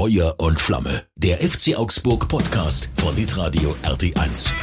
Feuer 0.00 0.34
und 0.38 0.58
Flamme. 0.58 1.04
Der 1.14 1.46
FC 1.46 1.76
Augsburg 1.76 2.26
Podcast 2.26 2.88
von 2.96 3.14
Hitradio 3.16 3.76
RT1. 3.82 4.54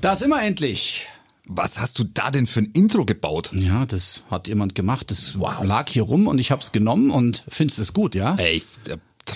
Da 0.00 0.14
sind 0.14 0.28
wir 0.28 0.40
endlich. 0.40 1.08
Was 1.48 1.80
hast 1.80 1.98
du 1.98 2.04
da 2.04 2.30
denn 2.30 2.46
für 2.46 2.60
ein 2.60 2.70
Intro 2.72 3.04
gebaut? 3.04 3.50
Ja, 3.52 3.84
das 3.84 4.24
hat 4.30 4.46
jemand 4.46 4.76
gemacht. 4.76 5.10
Das 5.10 5.34
lag 5.34 5.90
hier 5.90 6.04
rum 6.04 6.28
und 6.28 6.38
ich 6.38 6.52
habe 6.52 6.62
es 6.62 6.70
genommen 6.70 7.10
und 7.10 7.42
findest 7.48 7.80
es 7.80 7.92
gut, 7.94 8.14
ja? 8.14 8.36
Ey, 8.36 8.62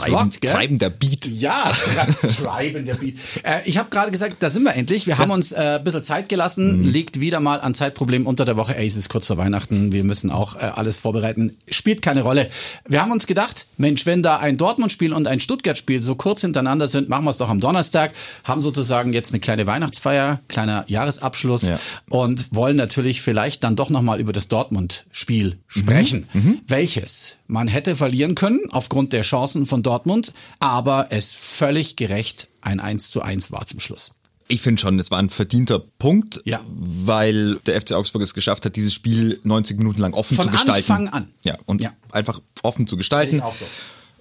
der 0.05 0.13
rockt, 0.13 0.41
gell? 0.41 0.51
treibender 0.53 0.91
Beat. 0.91 1.27
Ja, 1.27 1.73
tre- 1.73 2.29
treibender 2.43 2.95
Beat. 2.95 3.15
Äh, 3.43 3.61
ich 3.65 3.79
habe 3.79 3.89
gerade 3.91 4.11
gesagt, 4.11 4.37
da 4.41 4.51
sind 4.51 4.65
wir 4.65 4.75
endlich. 4.75 5.07
Wir 5.07 5.19
haben 5.19 5.31
uns 5.31 5.53
äh, 5.53 5.77
ein 5.79 5.85
bisschen 5.85 6.05
Zeit 6.05 6.29
gelassen. 6.29 6.83
Liegt 6.85 7.21
wieder 7.21 7.41
mal 7.41 7.61
an 7.61 7.75
Zeitproblemen 7.75 8.27
unter 8.27 8.45
der 8.45 8.57
Woche. 8.57 8.77
Ey, 8.77 8.87
es 8.87 8.97
ist 8.97 9.09
kurz 9.09 9.27
vor 9.27 9.39
Weihnachten. 9.39 9.93
Wir 9.93 10.05
müssen 10.05 10.31
auch 10.31 10.57
äh, 10.57 10.59
alles 10.75 10.99
vorbereiten. 10.99 11.57
Spielt 11.71 12.03
keine 12.03 12.23
Rolle. 12.23 12.49
Wir 12.89 13.01
haben 13.01 13.13
uns 13.13 13.27
gedacht, 13.27 13.67
Mensch, 13.77 14.07
wenn 14.07 14.23
da 14.23 14.39
ein 14.39 14.57
Dortmund-Spiel 14.57 15.13
und 15.13 15.27
ein 15.29 15.41
Stuttgart-Spiel 15.41 16.03
so 16.03 16.15
kurz 16.17 16.41
hintereinander 16.41 16.89
sind, 16.89 17.09
machen 17.09 17.25
wir 17.25 17.31
es 17.31 17.39
doch 17.39 17.49
am 17.49 17.61
Donnerstag. 17.61 18.13
Haben 18.45 18.61
sozusagen 18.61 19.13
jetzt 19.13 19.33
eine 19.33 19.41
kleine 19.41 19.67
Weihnachtsfeier, 19.67 20.41
kleiner 20.49 20.85
Jahresabschluss 20.89 21.63
Ja. 21.63 21.79
und 22.11 22.47
wollen 22.55 22.77
natürlich 22.77 23.23
vielleicht 23.23 23.63
dann 23.65 23.77
doch 23.77 23.91
nochmal 23.91 24.21
über 24.21 24.33
das 24.33 24.49
Dortmund-Spiel 24.49 25.59
sprechen. 25.69 26.27
Welches 26.67 27.37
man 27.47 27.69
hätte 27.69 27.95
verlieren 27.97 28.35
können 28.35 28.61
aufgrund 28.71 29.13
der 29.13 29.23
Chancen 29.23 29.67
von 29.67 29.76
Dortmund, 29.83 30.33
aber 30.61 31.09
es 31.11 31.33
völlig 31.33 31.97
gerecht 31.97 32.49
ein 32.61 32.81
1 32.81 33.11
zu 33.11 33.23
1 33.23 33.51
war 33.53 33.67
zum 33.67 33.81
Schluss. 33.81 34.13
Ich 34.49 34.61
finde 34.61 34.81
schon, 34.81 34.97
es 35.01 35.11
war 35.11 35.19
ein 35.19 35.29
verdienter 35.29 35.81
Punkt, 35.81 36.41
Ja. 36.45 36.61
weil 36.69 37.57
der 37.67 37.81
FC 37.81 37.93
Augsburg 37.95 38.23
es 38.23 38.33
geschafft 38.33 38.65
hat, 38.65 38.77
dieses 38.77 38.95
Spiel 38.95 39.41
90 39.43 39.77
Minuten 39.79 40.01
lang 40.01 40.15
offen 40.15 40.37
Von 40.37 40.47
zu 40.47 40.53
gestalten. 40.53 40.93
Anfang 40.93 41.09
an. 41.09 41.29
Ja, 41.45 41.57
und 41.67 41.81
Ja. 41.81 41.93
einfach 42.13 42.41
offen 42.63 42.87
zu 42.87 42.97
gestalten. 42.97 43.41
Auch 43.41 43.57
so. 43.57 43.65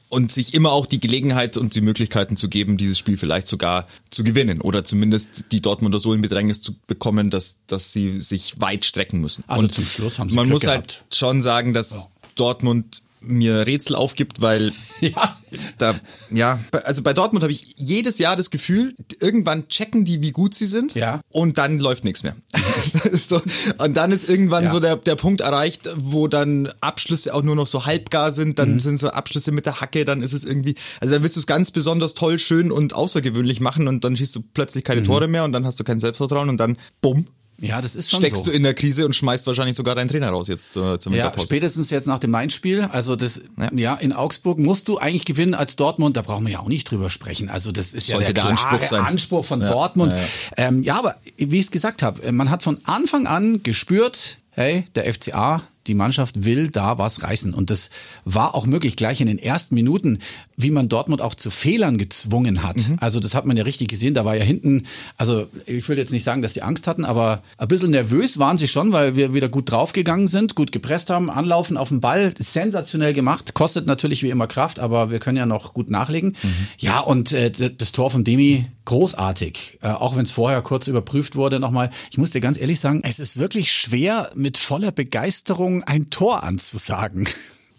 Und 0.09 0.31
sich 0.31 0.53
immer 0.53 0.71
auch 0.71 0.85
die 0.87 0.99
Gelegenheit 0.99 1.57
und 1.57 1.75
die 1.75 1.81
Möglichkeiten 1.81 2.37
zu 2.37 2.47
geben, 2.47 2.77
dieses 2.77 2.97
Spiel 2.97 3.17
vielleicht 3.17 3.47
sogar 3.47 3.87
zu 4.11 4.23
gewinnen 4.23 4.61
oder 4.61 4.83
zumindest 4.83 5.51
die 5.51 5.61
Dortmunder 5.61 5.99
so 5.99 6.13
in 6.13 6.21
Bedrängnis 6.21 6.61
zu 6.61 6.73
bekommen, 6.87 7.29
dass, 7.29 7.57
dass 7.67 7.91
sie 7.91 8.19
sich 8.19 8.59
weit 8.61 8.85
strecken 8.85 9.19
müssen. 9.21 9.43
Also 9.47 9.65
und 9.65 9.73
zum 9.75 9.85
Schluss 9.85 10.17
haben 10.17 10.29
sie 10.29 10.35
Man 10.35 10.45
Glück 10.45 10.53
muss 10.53 10.61
gehabt. 10.63 11.03
halt 11.03 11.13
schon 11.13 11.41
sagen, 11.41 11.73
dass 11.73 12.07
Dortmund 12.35 13.01
mir 13.25 13.65
Rätsel 13.67 13.95
aufgibt, 13.95 14.41
weil 14.41 14.71
Ja. 15.01 15.37
da, 15.77 15.95
ja, 16.31 16.59
also 16.83 17.01
bei 17.03 17.13
Dortmund 17.13 17.43
habe 17.43 17.51
ich 17.53 17.73
jedes 17.77 18.17
Jahr 18.17 18.35
das 18.35 18.49
Gefühl, 18.49 18.95
irgendwann 19.21 19.67
checken 19.67 20.05
die, 20.05 20.21
wie 20.21 20.31
gut 20.31 20.53
sie 20.55 20.65
sind. 20.65 20.95
Ja. 20.95 21.21
Und 21.29 21.57
dann 21.57 21.79
läuft 21.79 22.03
nichts 22.03 22.23
mehr. 22.23 22.35
so, 23.11 23.41
und 23.77 23.95
dann 23.97 24.11
ist 24.11 24.27
irgendwann 24.29 24.65
Ja. 24.65 24.69
so 24.69 24.79
der, 24.79 24.95
der 24.97 25.15
Punkt 25.15 25.41
erreicht, 25.41 25.89
wo 25.97 26.27
dann 26.27 26.69
Abschlüsse 26.81 27.33
auch 27.33 27.43
nur 27.43 27.55
noch 27.55 27.67
so 27.67 27.85
halbgar 27.85 28.31
sind, 28.31 28.49
Mhm. 28.49 28.55
dann 28.55 28.79
sind 28.79 28.99
so 28.99 29.09
Abschlüsse 29.09 29.51
mit 29.51 29.65
der 29.65 29.81
Hacke, 29.81 30.05
dann 30.05 30.21
ist 30.21 30.33
es 30.33 30.43
irgendwie, 30.43 30.75
also 31.01 31.13
dann 31.13 31.23
willst 31.23 31.35
du 31.35 31.39
es 31.41 31.47
ganz 31.47 31.71
besonders 31.71 32.13
toll, 32.13 32.39
schön 32.39 32.71
und 32.71 32.93
außergewöhnlich 32.93 33.59
machen 33.59 33.87
und 33.87 34.03
dann 34.03 34.15
schießt 34.17 34.35
du 34.35 34.41
plötzlich 34.53 34.83
keine 34.83 35.01
Mhm. 35.01 35.05
Tore 35.05 35.27
mehr 35.27 35.43
und 35.43 35.51
dann 35.51 35.65
hast 35.65 35.79
du 35.79 35.83
kein 35.83 35.99
Selbstvertrauen 35.99 36.49
und 36.49 36.57
dann, 36.57 36.77
bumm, 37.01 37.27
Ja, 37.65 37.81
das 37.81 37.95
ist 37.95 38.11
schon 38.11 38.21
steckst 38.21 38.45
so. 38.45 38.51
du 38.51 38.55
in 38.55 38.63
der 38.63 38.73
Krise 38.73 39.05
und 39.05 39.15
schmeißt 39.15 39.47
wahrscheinlich 39.47 39.75
sogar 39.75 39.95
deinen 39.95 40.07
Trainer 40.07 40.29
raus 40.29 40.47
jetzt 40.47 40.71
zur, 40.71 40.99
zur 40.99 41.13
ja, 41.13 41.31
spätestens 41.39 41.89
jetzt 41.89 42.05
nach 42.05 42.19
dem 42.19 42.31
Main-Spiel, 42.31 42.87
also 42.91 43.15
das, 43.15 43.41
ja. 43.75 43.95
in 43.95 44.13
Augsburg 44.13 44.59
musst 44.59 44.87
du 44.87 44.97
eigentlich 44.97 45.25
gewinnen 45.25 45.53
als 45.53 45.75
Dortmund, 45.75 46.17
da 46.17 46.21
brauchen 46.21 46.45
wir 46.45 46.53
ja 46.53 46.59
auch 46.59 46.67
nicht 46.67 46.89
drüber 46.89 47.09
sprechen. 47.09 47.49
Also 47.49 47.71
das 47.71 47.93
ist 47.93 48.07
Sollte 48.07 48.27
ja 48.27 48.33
der, 48.33 48.43
der 48.43 48.51
Anspruch 48.51 48.81
sein. 48.81 49.01
Anspruch 49.01 49.45
von 49.45 49.59
Dortmund. 49.59 50.13
Ja, 50.13 50.19
Ähm, 50.57 50.83
ja, 50.83 50.97
aber 50.97 51.15
wie 51.37 51.59
ich 51.59 51.65
es 51.65 51.71
gesagt 51.71 52.01
habe, 52.01 52.31
man 52.31 52.49
hat 52.49 52.63
von 52.63 52.77
Anfang 52.85 53.27
an 53.27 53.63
gespürt, 53.63 54.37
hey, 54.51 54.85
der 54.95 55.11
FCA, 55.13 55.61
die 55.87 55.93
Mannschaft 55.93 56.45
will 56.45 56.69
da 56.69 56.97
was 56.97 57.23
reißen. 57.23 57.53
Und 57.53 57.69
das 57.69 57.89
war 58.23 58.55
auch 58.55 58.65
möglich, 58.65 58.95
gleich 58.95 59.21
in 59.21 59.27
den 59.27 59.37
ersten 59.37 59.75
Minuten, 59.75 60.19
wie 60.57 60.71
man 60.71 60.89
Dortmund 60.89 61.21
auch 61.21 61.35
zu 61.35 61.49
Fehlern 61.49 61.97
gezwungen 61.97 62.63
hat. 62.63 62.77
Also 62.99 63.19
das 63.19 63.35
hat 63.35 63.45
man 63.45 63.57
ja 63.57 63.63
richtig 63.63 63.89
gesehen. 63.89 64.13
Da 64.13 64.25
war 64.25 64.35
ja 64.35 64.43
hinten, 64.43 64.85
also 65.17 65.47
ich 65.65 65.87
will 65.89 65.97
jetzt 65.97 66.11
nicht 66.11 66.23
sagen, 66.23 66.41
dass 66.41 66.53
sie 66.53 66.61
Angst 66.61 66.87
hatten, 66.87 67.05
aber 67.05 67.41
ein 67.57 67.67
bisschen 67.67 67.91
nervös 67.91 68.39
waren 68.39 68.57
sie 68.57 68.67
schon, 68.67 68.91
weil 68.91 69.15
wir 69.15 69.33
wieder 69.33 69.49
gut 69.49 69.71
draufgegangen 69.71 70.27
sind, 70.27 70.55
gut 70.55 70.71
gepresst 70.71 71.09
haben, 71.09 71.29
anlaufen 71.29 71.77
auf 71.77 71.89
den 71.89 71.99
Ball, 71.99 72.33
sensationell 72.37 73.13
gemacht. 73.13 73.53
Kostet 73.53 73.85
natürlich 73.87 74.23
wie 74.23 74.29
immer 74.29 74.47
Kraft, 74.47 74.79
aber 74.79 75.11
wir 75.11 75.19
können 75.19 75.37
ja 75.37 75.45
noch 75.45 75.73
gut 75.73 75.89
nachlegen. 75.89 76.35
Ja, 76.77 76.99
und 76.99 77.31
äh, 77.33 77.51
das 77.51 77.91
Tor 77.91 78.09
von 78.09 78.23
Demi, 78.23 78.65
großartig. 78.85 79.79
Äh, 79.81 79.89
auch 79.89 80.15
wenn 80.15 80.23
es 80.23 80.31
vorher 80.31 80.61
kurz 80.61 80.87
überprüft 80.87 81.35
wurde 81.35 81.59
nochmal. 81.59 81.89
Ich 82.11 82.17
muss 82.17 82.31
dir 82.31 82.41
ganz 82.41 82.59
ehrlich 82.59 82.79
sagen, 82.79 83.01
es 83.03 83.19
ist 83.19 83.37
wirklich 83.37 83.71
schwer, 83.71 84.29
mit 84.35 84.57
voller 84.57 84.91
Begeisterung 84.91 85.83
ein 85.83 86.09
Tor 86.09 86.43
anzusagen. 86.43 87.27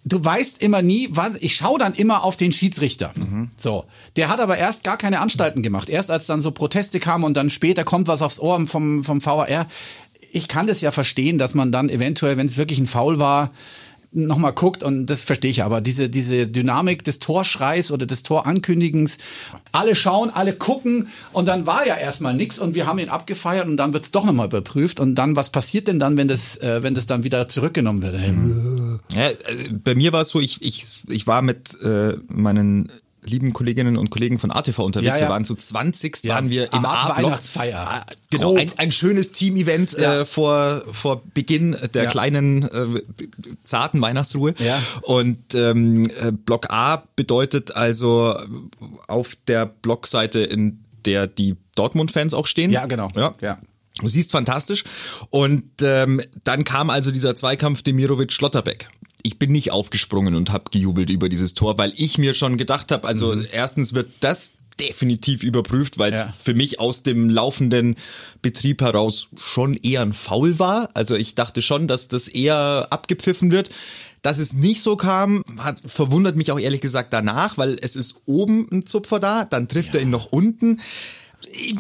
Du 0.09 0.25
weißt 0.25 0.63
immer 0.63 0.83
nie, 0.83 1.09
was, 1.11 1.35
ich 1.41 1.57
schaue 1.57 1.81
dann 1.81 1.93
immer 1.93 2.23
auf 2.23 2.37
den 2.37 2.53
Schiedsrichter. 2.53 3.13
So. 3.57 3.85
Der 4.15 4.29
hat 4.29 4.39
aber 4.39 4.57
erst 4.57 4.85
gar 4.85 4.97
keine 4.97 5.19
Anstalten 5.19 5.65
gemacht. 5.65 5.89
Erst 5.89 6.13
als 6.13 6.27
dann 6.27 6.43
so 6.43 6.53
Proteste 6.53 7.01
kamen 7.01 7.25
und 7.25 7.37
dann 7.37 7.51
später 7.51 7.83
kommt 7.83 8.07
was 8.07 8.23
aufs 8.23 8.39
Ohr 8.39 8.65
vom, 8.69 9.03
vom 9.03 9.25
VAR. 9.25 9.67
Ich 10.31 10.47
kann 10.47 10.69
das 10.69 10.81
ja 10.81 10.93
verstehen, 10.93 11.39
dass 11.39 11.55
man 11.55 11.73
dann 11.73 11.89
eventuell, 11.89 12.37
wenn 12.37 12.47
es 12.47 12.57
wirklich 12.57 12.79
ein 12.79 12.87
Foul 12.87 13.19
war, 13.19 13.51
nochmal 14.17 14.53
guckt 14.53 14.83
und 14.83 15.07
das 15.07 15.23
verstehe 15.23 15.51
ich 15.51 15.63
aber. 15.63 15.81
Diese, 15.81 16.09
diese 16.09 16.47
Dynamik 16.47 17.05
des 17.05 17.19
Torschreis 17.19 17.91
oder 17.91 18.07
des 18.07 18.23
Torankündigens. 18.23 19.19
Alle 19.73 19.95
schauen, 19.95 20.31
alle 20.31 20.55
gucken 20.55 21.09
und 21.33 21.47
dann 21.47 21.67
war 21.67 21.87
ja 21.87 21.97
erstmal 21.97 22.35
nix 22.35 22.59
und 22.59 22.75
wir 22.75 22.87
haben 22.87 22.99
ihn 22.99 23.09
abgefeiert 23.09 23.67
und 23.67 23.77
dann 23.77 23.93
wird's 23.93 24.11
doch 24.11 24.25
nochmal 24.25 24.47
überprüft 24.47 25.01
und 25.01 25.15
dann, 25.15 25.37
was 25.37 25.51
passiert 25.51 25.89
denn 25.89 25.99
dann, 25.99 26.17
wenn 26.17 26.29
das, 26.29 26.57
äh, 26.59 26.83
wenn 26.83 26.95
das 26.95 27.07
dann 27.07 27.25
wieder 27.25 27.49
zurückgenommen 27.49 28.03
wird? 28.03 28.15
Ja, 29.15 29.29
äh, 29.29 29.37
bei 29.73 29.95
mir 29.95 30.13
war 30.13 30.23
es 30.23 30.31
so, 30.31 30.41
ich, 30.41 30.63
ich, 30.63 31.03
ich 31.09 31.27
war 31.27 31.43
mit 31.43 31.81
äh, 31.83 32.15
meinen 32.29 32.91
lieben 33.27 33.53
Kolleginnen 33.53 33.97
und 33.97 34.11
Kollegen 34.11 34.39
von 34.39 34.51
ATV 34.51 34.79
unterwegs. 34.81 35.09
Ja, 35.09 35.15
ja. 35.17 35.21
Wir 35.27 35.29
waren 35.31 35.45
zu 35.45 35.55
20. 35.55 36.25
Ja, 36.25 36.35
waren 36.35 36.51
wir 36.51 36.73
im 36.73 36.85
Art. 36.85 37.17
Weihnachtsfeier. 37.19 37.85
Ah, 37.87 38.07
Genau, 38.31 38.57
ein, 38.57 38.71
ein 38.77 38.93
schönes 38.93 39.33
Team-Event 39.33 39.97
äh, 39.99 40.25
vor, 40.25 40.83
vor 40.93 41.23
Beginn 41.35 41.77
der 41.95 42.07
kleinen, 42.07 42.63
äh, 42.65 43.03
zarten 43.63 44.01
Weihnachtsruhe. 44.01 44.55
Ja. 44.59 44.81
Und 45.03 45.55
ähm, 45.55 46.11
äh, 46.21 46.33
Block 46.33 46.71
A 46.71 47.05
bedeutet 47.17 47.77
also 47.77 48.37
auf 49.09 49.37
der 49.47 49.67
Blockseite, 49.67 50.41
in 50.41 50.81
der 51.05 51.27
die 51.27 51.57
Dortmund-Fans 51.77 52.35
auch 52.35 52.47
stehen. 52.47 52.71
Ja, 52.71 52.87
genau. 52.87 53.09
Ja. 53.15 53.35
Ja. 53.41 53.57
Du 54.01 54.09
siehst 54.09 54.31
fantastisch. 54.31 54.85
Und 55.31 55.65
ähm, 55.83 56.21
dann 56.45 56.65
kam 56.65 56.91
also 56.91 57.11
dieser 57.11 57.35
Zweikampf 57.35 57.83
Demirovic-Schlotterbeck. 57.83 58.89
Ich 59.27 59.41
bin 59.41 59.51
nicht 59.51 59.73
aufgesprungen 59.73 60.37
und 60.37 60.51
habe 60.53 60.71
gejubelt 60.71 61.11
über 61.11 61.29
dieses 61.29 61.55
Tor, 61.55 61.79
weil 61.79 61.93
ich 61.97 62.17
mir 62.17 62.33
schon 62.33 62.59
gedacht 62.59 62.93
habe, 62.93 63.09
also 63.09 63.35
erstens 63.35 63.93
wird 63.93 64.09
das 64.21 64.53
definitiv 64.79 65.43
überprüft, 65.43 65.99
weil 65.99 66.13
es 66.13 66.19
Ja. 66.21 66.33
für 66.41 66.55
mich 66.55 66.79
aus 66.79 67.03
dem 67.03 67.29
laufenden 67.29 67.97
Betrieb 68.41 68.83
heraus 68.83 69.27
schon 69.37 69.75
eher 69.75 70.03
ein 70.03 70.13
Foul 70.13 70.61
war. 70.61 70.91
Also 70.95 71.17
ich 71.17 71.35
dachte 71.35 71.61
schon, 71.61 71.89
dass 71.89 72.07
das 72.07 72.29
eher 72.29 72.87
abgepfiffen 72.91 73.51
wird. 73.51 73.71
Dass 74.23 74.39
es 74.39 74.53
nicht 74.53 74.81
so 74.83 74.97
kam, 74.97 75.43
hat, 75.59 75.83
verwundert 75.87 76.37
mich 76.37 76.53
auch 76.53 76.59
ehrlich 76.61 76.81
gesagt 76.81 77.13
danach, 77.13 77.59
weil 77.59 77.77
es 77.81 77.97
ist 77.97 78.21
oben 78.27 78.69
ein 78.71 78.87
Zupfer 78.87 79.19
da, 79.19 79.45
dann 79.45 79.67
trifft 79.69 79.95
er 79.97 80.03
ihn 80.03 80.11
noch 80.11 80.27
unten. 80.27 80.81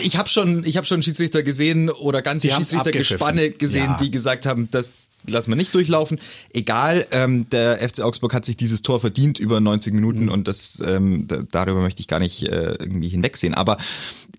Ich, 0.00 0.16
habe 0.16 0.28
schon, 0.28 0.64
ich 0.64 0.76
habe 0.76 0.86
schon 0.86 1.02
Schiedsrichter 1.02 1.42
gesehen 1.42 1.90
oder 1.90 2.22
ganze 2.22 2.50
Schiedsrichtergespanne 2.50 3.50
gesehen, 3.50 3.86
Ja. 3.90 3.98
die 4.00 4.10
gesagt 4.10 4.46
haben, 4.46 4.68
das 4.70 4.92
lassen 5.28 5.50
wir 5.50 5.56
nicht 5.56 5.74
durchlaufen. 5.74 6.18
Egal, 6.52 7.06
ähm, 7.12 7.48
der 7.50 7.78
FC 7.86 8.00
Augsburg 8.00 8.34
hat 8.34 8.44
sich 8.44 8.56
dieses 8.56 8.82
Tor 8.82 9.00
verdient 9.00 9.38
über 9.38 9.60
90 9.60 9.92
Minuten 9.94 10.24
Mhm. 10.24 10.28
und 10.30 10.48
das 10.48 10.82
ähm, 10.84 11.26
da, 11.28 11.42
darüber 11.50 11.80
möchte 11.80 12.00
ich 12.00 12.08
gar 12.08 12.18
nicht 12.20 12.44
äh, 12.44 12.74
irgendwie 12.78 13.08
hinwegsehen. 13.08 13.54
Aber 13.54 13.76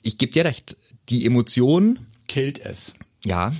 ich 0.04 0.18
gebe 0.18 0.32
dir 0.32 0.46
recht, 0.46 0.76
die 1.10 1.26
Emotion, 1.26 2.00
Killt 2.28 2.60
es. 2.64 2.94
ja. 3.26 3.52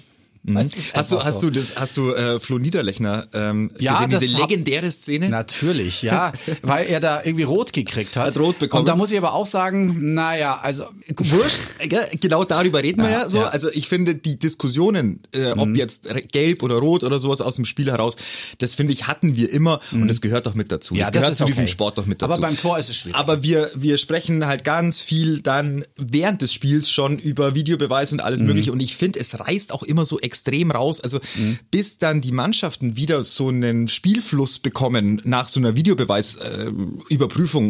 Mhm. 0.48 0.58
Hast 0.94 1.12
du, 1.12 1.22
hast 1.24 1.42
so. 1.42 1.50
du 1.50 1.60
das, 1.60 1.74
hast 1.78 1.98
du 1.98 2.14
äh, 2.14 2.40
Flo 2.40 2.58
Niederlechner 2.58 3.28
ähm, 3.34 3.70
Ja, 3.80 3.96
gesehen, 4.06 4.10
diese 4.22 4.22
das 4.34 4.42
hab- 4.42 4.50
legendäre 4.50 4.90
Szene? 4.90 5.28
Natürlich, 5.30 6.02
ja, 6.04 6.32
weil 6.62 6.88
er 6.88 7.00
da 7.02 7.22
irgendwie 7.24 7.44
rot 7.44 7.74
gekriegt 7.74 8.16
hat. 8.16 8.28
Hat 8.28 8.38
rot 8.38 8.58
bekommen. 8.60 8.80
Und 8.82 8.88
da 8.88 8.96
muss 8.96 9.12
ich 9.12 9.18
aber 9.18 9.34
auch 9.34 9.46
sagen, 9.46 10.14
naja, 10.14 10.58
also 10.64 10.86
Wurscht, 11.18 11.60
ja, 11.92 12.00
genau 12.22 12.46
darüber 12.46 12.82
reden 12.82 13.02
wir 13.04 13.10
Ja, 13.10 13.20
ja 13.24 13.30
so. 13.30 13.38
ja. 13.40 13.44
Mhm. 13.44 13.50
Also 13.52 13.70
ich 13.72 13.90
finde 13.90 14.16
die 14.16 14.40
Diskussionen, 14.40 15.22
äh, 15.34 15.52
ob 15.52 15.76
jetzt 15.76 16.10
re- 16.14 16.22
gelb 16.24 16.64
oder 16.64 16.76
rot 16.76 17.04
oder 17.04 17.20
sowas 17.20 17.42
aus 17.42 17.56
dem 17.56 17.66
Spiel 17.66 17.92
heraus, 17.92 18.16
das 18.60 18.74
finde 18.76 18.94
ich 18.94 19.08
hatten 19.08 19.36
wir 19.36 19.52
immer 19.52 19.82
und 19.92 20.08
das 20.08 20.22
gehört 20.22 20.46
doch 20.46 20.54
mit 20.56 20.72
dazu. 20.72 20.94
Mhm. 20.94 21.02
Ja, 21.02 21.06
das 21.06 21.12
das 21.12 21.20
gehört 21.22 21.32
ist 21.34 21.38
zu 21.40 21.46
diesem 21.46 21.64
okay. 21.66 21.72
Sport 21.72 21.98
doch 21.98 22.06
mit 22.06 22.22
dazu. 22.22 22.32
Aber 22.32 22.42
beim 22.42 22.56
Tor 22.56 22.78
ist 22.80 22.90
es 22.90 22.96
schwierig. 22.96 23.18
Aber 23.20 23.44
wir 23.44 23.70
wir 23.76 23.98
sprechen 23.98 24.46
halt 24.48 24.64
ganz 24.64 25.02
viel 25.02 25.42
dann 25.42 25.84
während 25.98 26.42
des 26.42 26.54
Spiels 26.54 26.90
schon 26.90 27.20
über 27.20 27.54
Videobeweis 27.54 28.12
und 28.14 28.18
Mhm. 28.20 28.24
alles 28.26 28.42
mögliche 28.42 28.72
und 28.72 28.80
ich 28.80 28.96
finde 28.96 29.20
es 29.20 29.38
reißt 29.40 29.74
auch 29.74 29.84
immer 29.84 30.06
so 30.06 30.20
extrem 30.20 30.37
raus. 30.72 31.02
Also 31.02 31.20
Mhm. 31.36 31.60
bis 31.72 31.98
dann 31.98 32.22
die 32.22 32.32
Mannschaften 32.32 32.96
wieder 32.96 33.24
so 33.24 33.50
einen 33.50 33.88
Spielfluss 33.88 34.60
bekommen 34.60 35.22
nach 35.24 35.48
so 35.48 35.60
einer 35.60 35.76
Videobeweis 35.76 36.36
äh, 36.36 36.72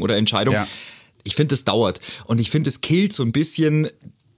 oder 0.02 0.18
Entscheidung. 0.18 0.54
Ja. 0.54 0.68
Ich 1.24 1.36
finde, 1.36 1.54
das 1.54 1.66
dauert. 1.66 2.00
Und 2.26 2.40
ich 2.40 2.50
finde, 2.50 2.70
es 2.70 2.82
killt 2.82 3.14
so 3.14 3.24
ein 3.24 3.32
bisschen 3.32 3.90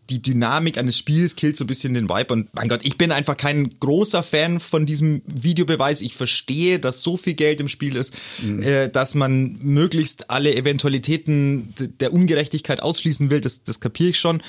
die 0.10 0.22
Dynamik 0.22 0.78
eines 0.78 0.98
Spiels 0.98 1.36
killt 1.36 1.56
so 1.56 1.64
ein 1.64 1.68
bisschen 1.68 1.94
den 1.94 2.10
Vibe. 2.10 2.34
Und 2.34 2.54
mein 2.54 2.68
Gott, 2.68 2.82
ich 2.84 2.98
bin 2.98 3.12
einfach 3.12 3.38
kein 3.38 3.70
großer 3.80 4.24
Fan 4.24 4.60
von 4.60 4.86
diesem 4.86 5.22
Videobeweis. 5.26 6.02
Ich 6.02 6.16
verstehe, 6.16 6.80
dass 6.80 7.02
so 7.02 7.18
viel 7.18 7.36
Geld 7.36 7.62
im 7.62 7.68
Spiel 7.68 7.96
ist, 7.96 8.14
mhm. 8.42 8.62
äh, 8.62 8.90
dass 8.90 9.16
man 9.16 9.58
möglichst 9.62 10.30
alle 10.30 10.56
Eventualitäten 10.56 11.74
der 12.00 12.14
Ungerechtigkeit 12.14 12.82
ausschließen 12.82 13.30
will. 13.30 13.42
Das, 13.42 13.64
das 13.64 13.80
kapiere 13.80 14.10
ich 14.10 14.20
schon. 14.20 14.42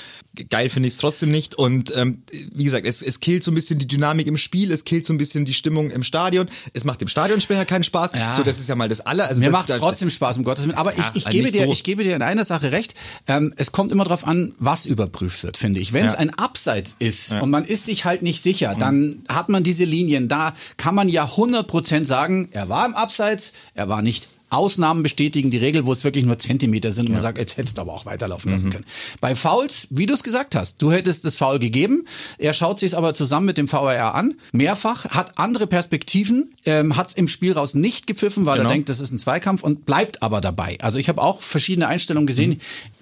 Geil 0.48 0.68
finde 0.68 0.88
ich 0.88 0.94
es 0.94 0.98
trotzdem 0.98 1.30
nicht. 1.30 1.54
Und 1.54 1.94
ähm, 1.96 2.22
wie 2.54 2.64
gesagt, 2.64 2.86
es, 2.86 3.02
es 3.02 3.20
killt 3.20 3.44
so 3.44 3.50
ein 3.50 3.54
bisschen 3.54 3.78
die 3.78 3.86
Dynamik 3.86 4.26
im 4.26 4.36
Spiel, 4.36 4.72
es 4.72 4.84
killt 4.84 5.06
so 5.06 5.12
ein 5.12 5.18
bisschen 5.18 5.44
die 5.44 5.54
Stimmung 5.54 5.90
im 5.90 6.02
Stadion. 6.02 6.48
Es 6.72 6.84
macht 6.84 7.00
dem 7.00 7.08
Stadionsprecher 7.08 7.64
keinen 7.64 7.84
Spaß. 7.84 8.12
Ja. 8.14 8.34
So, 8.34 8.42
das 8.42 8.58
ist 8.58 8.68
ja 8.68 8.74
mal 8.74 8.88
das 8.88 9.00
aller. 9.00 9.26
Also 9.26 9.40
Mir 9.40 9.50
macht 9.50 9.68
trotzdem 9.68 10.10
Spaß, 10.10 10.38
um 10.38 10.44
Gottes 10.44 10.64
Willen. 10.64 10.76
Aber 10.76 10.96
ja, 10.96 11.10
ich, 11.14 11.24
ich, 11.24 11.30
gebe 11.30 11.50
dir, 11.50 11.64
so. 11.64 11.72
ich 11.72 11.84
gebe 11.84 12.04
dir 12.04 12.16
in 12.16 12.22
einer 12.22 12.44
Sache 12.44 12.72
recht. 12.72 12.94
Ähm, 13.26 13.52
es 13.56 13.72
kommt 13.72 13.92
immer 13.92 14.04
darauf 14.04 14.26
an, 14.26 14.54
was 14.58 14.86
überprüft 14.86 15.42
wird 15.42 15.56
finde 15.60 15.80
ich. 15.80 15.92
Wenn 15.92 16.06
es 16.06 16.14
ja. 16.14 16.20
ein 16.20 16.30
Abseits 16.30 16.96
ist 16.98 17.32
und 17.32 17.50
man 17.50 17.64
ist 17.64 17.84
sich 17.84 18.04
halt 18.04 18.22
nicht 18.22 18.42
sicher, 18.42 18.74
dann 18.78 19.22
hat 19.28 19.48
man 19.48 19.62
diese 19.62 19.84
Linien. 19.84 20.28
Da 20.28 20.54
kann 20.76 20.94
man 20.94 21.08
ja 21.08 21.26
100% 21.26 22.06
sagen, 22.06 22.48
er 22.52 22.68
war 22.68 22.86
im 22.86 22.94
Abseits, 22.94 23.52
er 23.74 23.88
war 23.88 24.02
nicht 24.02 24.28
Ausnahmen 24.50 25.02
bestätigen 25.02 25.50
die 25.50 25.58
Regel, 25.58 25.86
wo 25.86 25.92
es 25.92 26.04
wirklich 26.04 26.24
nur 26.24 26.38
Zentimeter 26.38 26.92
sind 26.92 27.06
und 27.06 27.12
ja. 27.12 27.14
man 27.14 27.22
sagt, 27.22 27.38
jetzt 27.38 27.56
hättest 27.56 27.78
du 27.78 27.82
aber 27.82 27.94
auch 27.94 28.04
weiterlaufen 28.04 28.52
lassen 28.52 28.68
mhm. 28.68 28.72
können. 28.72 28.84
Bei 29.20 29.34
Fouls, 29.34 29.88
wie 29.90 30.06
du 30.06 30.14
es 30.14 30.22
gesagt 30.22 30.54
hast, 30.54 30.82
du 30.82 30.92
hättest 30.92 31.24
das 31.24 31.36
Foul 31.36 31.58
gegeben, 31.58 32.04
er 32.38 32.52
schaut 32.52 32.78
sich 32.78 32.88
es 32.88 32.94
aber 32.94 33.14
zusammen 33.14 33.46
mit 33.46 33.58
dem 33.58 33.70
VAR 33.70 34.14
an, 34.14 34.34
mehrfach, 34.52 35.06
hat 35.06 35.38
andere 35.38 35.66
Perspektiven, 35.66 36.52
ähm, 36.66 36.96
hat 36.96 37.08
es 37.08 37.14
im 37.14 37.28
Spiel 37.28 37.52
raus 37.52 37.74
nicht 37.74 38.06
gepfiffen, 38.06 38.46
weil 38.46 38.58
genau. 38.58 38.68
er 38.68 38.72
denkt, 38.72 38.88
das 38.88 39.00
ist 39.00 39.12
ein 39.12 39.18
Zweikampf 39.18 39.62
und 39.62 39.86
bleibt 39.86 40.22
aber 40.22 40.40
dabei. 40.40 40.78
Also 40.80 40.98
ich 40.98 41.08
habe 41.08 41.22
auch 41.22 41.40
verschiedene 41.40 41.88
Einstellungen 41.88 42.26
gesehen. 42.26 42.50
Mhm. 42.50 42.60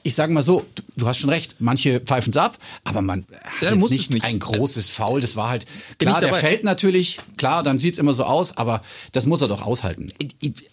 Ich 0.08 0.14
sage 0.14 0.32
mal 0.32 0.42
so, 0.42 0.64
du, 0.74 0.82
du, 0.96 1.06
hast 1.06 1.18
schon 1.18 1.28
recht, 1.28 1.56
manche 1.58 2.00
pfeifen 2.00 2.30
es 2.30 2.38
ab, 2.38 2.56
aber 2.82 3.02
man 3.02 3.26
hat 3.44 3.60
ja, 3.60 3.74
jetzt 3.74 3.90
nicht, 3.90 4.10
nicht, 4.10 4.24
ein 4.24 4.38
großes 4.38 4.88
Foul. 4.88 5.20
Das 5.20 5.36
war 5.36 5.50
halt, 5.50 5.66
klar, 5.98 6.18
der 6.20 6.32
fällt 6.32 6.64
natürlich, 6.64 7.18
klar, 7.36 7.62
dann 7.62 7.78
sieht's 7.78 7.98
immer 7.98 8.14
so 8.14 8.24
aus, 8.24 8.56
aber 8.56 8.80
das 9.12 9.26
muss 9.26 9.42
er 9.42 9.48
doch 9.48 9.60
aushalten. 9.60 10.10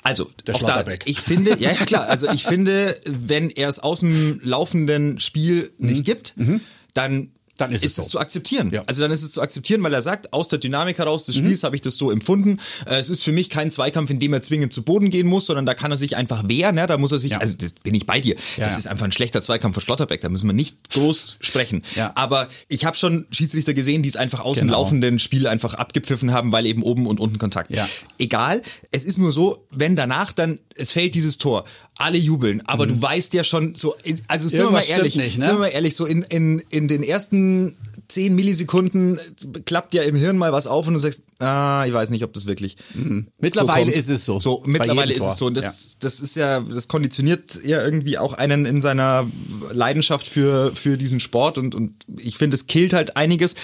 Also, 0.04 0.32
der 0.48 0.58
da, 0.58 0.86
ich 1.04 1.20
finde, 1.20 1.58
ja, 1.60 1.74
ja 1.74 1.86
klar, 1.86 2.08
also 2.08 2.30
ich 2.30 2.46
finde, 2.46 2.98
wenn 3.06 3.50
er 3.50 3.68
es 3.68 3.80
aus 3.80 4.00
dem 4.00 4.40
laufenden 4.42 5.20
Spiel 5.20 5.70
nicht 5.80 5.98
mhm. 5.98 6.04
gibt, 6.04 6.38
mhm. 6.38 6.62
dann 6.94 7.32
dann 7.58 7.72
ist, 7.72 7.84
ist 7.84 7.92
es, 7.92 7.96
so. 7.96 8.02
es 8.04 8.08
zu 8.10 8.20
akzeptieren. 8.20 8.72
Ja. 8.74 8.84
Also 8.86 9.02
dann 9.02 9.12
ist 9.12 9.24
es 9.24 9.32
zu 9.32 9.42
akzeptieren, 9.42 9.82
weil 9.84 9.94
er 9.94 10.02
sagt, 10.02 10.34
aus 10.34 10.48
der 10.48 10.60
Dynamik 10.60 10.98
heraus 10.98 11.26
des. 11.26 11.36
Spiels 11.36 11.62
mhm. 11.62 11.66
habe 11.66 11.76
ich 11.76 11.82
das 11.82 11.98
so 11.98 12.12
empfunden. 12.12 12.60
Äh, 12.86 12.96
es 12.96 13.10
ist 13.10 13.24
für 13.24 13.32
mich 13.32 13.50
kein 13.50 13.72
Zweikampf, 13.72 14.10
in 14.10 14.20
dem 14.20 14.34
er 14.34 14.42
zwingend 14.42 14.74
zu 14.74 14.84
Boden 14.84 15.10
gehen 15.10 15.28
muss, 15.28 15.46
sondern 15.46 15.66
da 15.66 15.74
kann 15.74 15.92
er 15.92 15.98
sich 15.98 16.16
einfach 16.16 16.48
wehren. 16.48 16.76
Ne? 16.76 16.88
Da 16.88 16.98
muss 16.98 17.12
er 17.12 17.20
sich, 17.20 17.32
ja. 17.32 17.38
also 17.40 17.56
das 17.56 17.74
bin 17.74 17.94
ich 17.94 18.06
bei 18.06 18.20
dir. 18.20 18.36
Ja, 18.58 18.64
das 18.64 18.78
ist 18.78 18.88
einfach 18.88 19.06
ein 19.06 19.12
schlechter 19.12 19.42
Zweikampf 19.42 19.76
von 19.76 19.82
Schlotterbeck. 19.82 20.22
Da 20.22 20.30
müssen 20.30 20.48
wir 20.48 20.54
nicht 20.54 20.90
groß 20.92 21.38
sprechen. 21.40 21.84
Aber 22.16 22.50
ich 22.68 22.86
habe 22.86 22.96
schon 22.96 23.28
Schiedsrichter 23.32 23.74
gesehen, 23.74 24.04
die 24.04 24.10
es 24.10 24.16
einfach 24.16 24.40
aus 24.40 24.58
genau. 24.58 24.72
dem 24.72 24.72
laufenden 24.72 25.20
Spiel 25.20 25.48
einfach 25.48 25.74
abgepfiffen 25.74 26.32
haben, 26.32 26.52
weil 26.52 26.66
eben 26.66 26.84
oben 26.84 27.08
und 27.08 27.20
unten 27.20 27.38
Kontakt. 27.38 27.72
Egal. 28.18 28.62
Es 28.92 29.04
ist 29.04 29.18
nur 29.18 29.32
so, 29.32 29.66
wenn 29.72 29.96
danach 29.96 30.32
dann 30.32 30.60
es 30.76 30.92
fällt 30.92 31.16
dieses 31.16 31.38
Tor 31.38 31.66
alle 31.98 32.18
jubeln, 32.18 32.62
aber 32.66 32.86
mhm. 32.86 32.90
du 32.90 33.02
weißt 33.02 33.34
ja 33.34 33.44
schon 33.44 33.76
so, 33.76 33.96
also 34.28 34.48
sind 34.50 34.62
wir 34.62 34.72
mal 34.72 34.84
ehrlich, 34.88 35.16
nicht, 35.16 35.38
ne? 35.38 35.46
sind 35.46 35.56
wir 35.56 35.60
mal 35.60 35.68
ehrlich, 35.68 35.96
so 35.96 36.06
in, 36.06 36.24
in, 36.24 36.60
in 36.70 36.88
den 36.88 37.04
ersten 37.04 37.76
zehn 38.08 38.36
Millisekunden 38.36 39.20
klappt 39.66 39.94
ja 39.94 40.04
im 40.04 40.16
Hirn 40.16 40.38
mal 40.38 40.52
was 40.52 40.68
auf 40.68 40.88
und 40.88 40.94
du 40.94 41.00
sagst, 41.00 41.24
ah, 41.40 41.86
ich 41.88 41.94
weiß 41.94 42.10
nicht, 42.10 42.24
ob 42.24 42.34
das 42.34 42.46
wirklich. 42.46 42.78
Mhm. 42.94 43.28
Mittlerweile 43.40 43.92
so 43.92 43.98
ist 43.98 44.10
es 44.10 44.26
so. 44.26 44.40
So, 44.40 44.64
mittlerweile 44.66 45.14
ist 45.14 45.24
es 45.24 45.38
so. 45.38 45.48
Und 45.48 45.58
das, 45.58 45.94
ja. 45.94 45.98
das 46.02 46.20
ist 46.20 46.36
ja, 46.36 46.60
das 46.60 46.88
konditioniert 46.88 47.60
ja 47.64 47.84
irgendwie 47.84 48.18
auch 48.18 48.34
einen 48.34 48.66
in 48.66 48.82
seiner 48.82 49.28
Leidenschaft 49.72 50.28
für, 50.28 50.72
für 50.76 50.98
diesen 50.98 51.20
Sport 51.20 51.58
und, 51.58 51.74
und 51.74 51.94
ich 52.20 52.38
finde, 52.38 52.56
es 52.56 52.68
killt 52.68 52.94
halt 52.94 53.18
einiges 53.18 53.56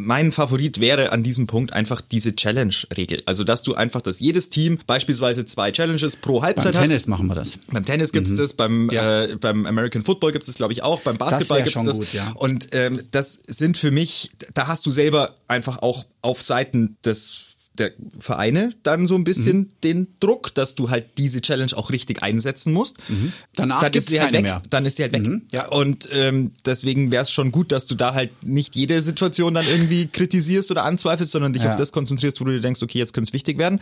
mein 0.00 0.32
Favorit 0.32 0.80
wäre 0.80 1.12
an 1.12 1.22
diesem 1.22 1.46
Punkt 1.46 1.72
einfach 1.72 2.00
diese 2.00 2.34
Challenge-Regel. 2.34 3.22
Also, 3.26 3.44
dass 3.44 3.62
du 3.62 3.74
einfach, 3.74 4.00
dass 4.00 4.20
jedes 4.20 4.48
Team 4.48 4.78
beispielsweise 4.86 5.46
zwei 5.46 5.70
Challenges 5.70 6.16
pro 6.16 6.42
Halbzeit 6.42 6.72
beim 6.72 6.74
hat. 6.74 6.82
Tennis 6.82 7.06
machen 7.06 7.26
wir 7.26 7.34
das. 7.34 7.58
Beim 7.70 7.84
Tennis 7.84 8.12
gibt's 8.12 8.32
mhm. 8.32 8.36
das, 8.38 8.52
beim, 8.54 8.90
ja. 8.90 9.24
äh, 9.24 9.36
beim 9.36 9.66
American 9.66 10.02
Football 10.02 10.32
gibt's 10.32 10.46
das, 10.46 10.56
glaube 10.56 10.72
ich, 10.72 10.82
auch, 10.82 11.00
beim 11.02 11.18
Basketball 11.18 11.62
gibt's 11.62 11.84
das. 11.84 11.98
Gut, 11.98 12.12
ja. 12.12 12.32
Und 12.32 12.68
ähm, 12.74 13.00
das 13.10 13.34
sind 13.46 13.76
für 13.76 13.90
mich, 13.90 14.30
da 14.54 14.66
hast 14.66 14.86
du 14.86 14.90
selber 14.90 15.34
einfach 15.46 15.82
auch 15.82 16.06
auf 16.22 16.42
Seiten 16.42 16.96
des 17.04 17.56
der 17.78 17.92
Vereine 18.18 18.70
dann 18.82 19.06
so 19.06 19.14
ein 19.14 19.24
bisschen 19.24 19.58
mhm. 19.58 19.70
den 19.84 20.08
Druck, 20.20 20.54
dass 20.54 20.74
du 20.74 20.90
halt 20.90 21.06
diese 21.18 21.40
Challenge 21.40 21.72
auch 21.76 21.90
richtig 21.90 22.22
einsetzen 22.22 22.72
musst. 22.72 22.98
Mhm. 23.08 23.32
Danach 23.54 23.80
dann 23.82 23.92
ist 23.92 24.10
sie 24.10 24.20
halt 24.20 24.32
weg. 24.32 24.42
Mehr. 24.42 24.62
Dann 24.70 24.86
ist 24.86 24.96
sie 24.96 25.02
halt 25.02 25.12
weg. 25.12 25.22
Mhm. 25.22 25.42
Ja. 25.52 25.68
Und 25.68 26.08
ähm, 26.12 26.50
deswegen 26.66 27.10
wäre 27.10 27.22
es 27.22 27.32
schon 27.32 27.52
gut, 27.52 27.72
dass 27.72 27.86
du 27.86 27.94
da 27.94 28.14
halt 28.14 28.30
nicht 28.42 28.76
jede 28.76 29.00
Situation 29.02 29.54
dann 29.54 29.66
irgendwie 29.66 30.08
kritisierst 30.08 30.70
oder 30.70 30.84
anzweifelst, 30.84 31.32
sondern 31.32 31.52
dich 31.52 31.62
ja. 31.62 31.70
auf 31.70 31.76
das 31.76 31.92
konzentrierst, 31.92 32.40
wo 32.40 32.44
du 32.44 32.52
dir 32.52 32.60
denkst, 32.60 32.82
okay, 32.82 32.98
jetzt 32.98 33.14
könnte 33.14 33.28
es 33.28 33.32
wichtig 33.32 33.58
werden. 33.58 33.80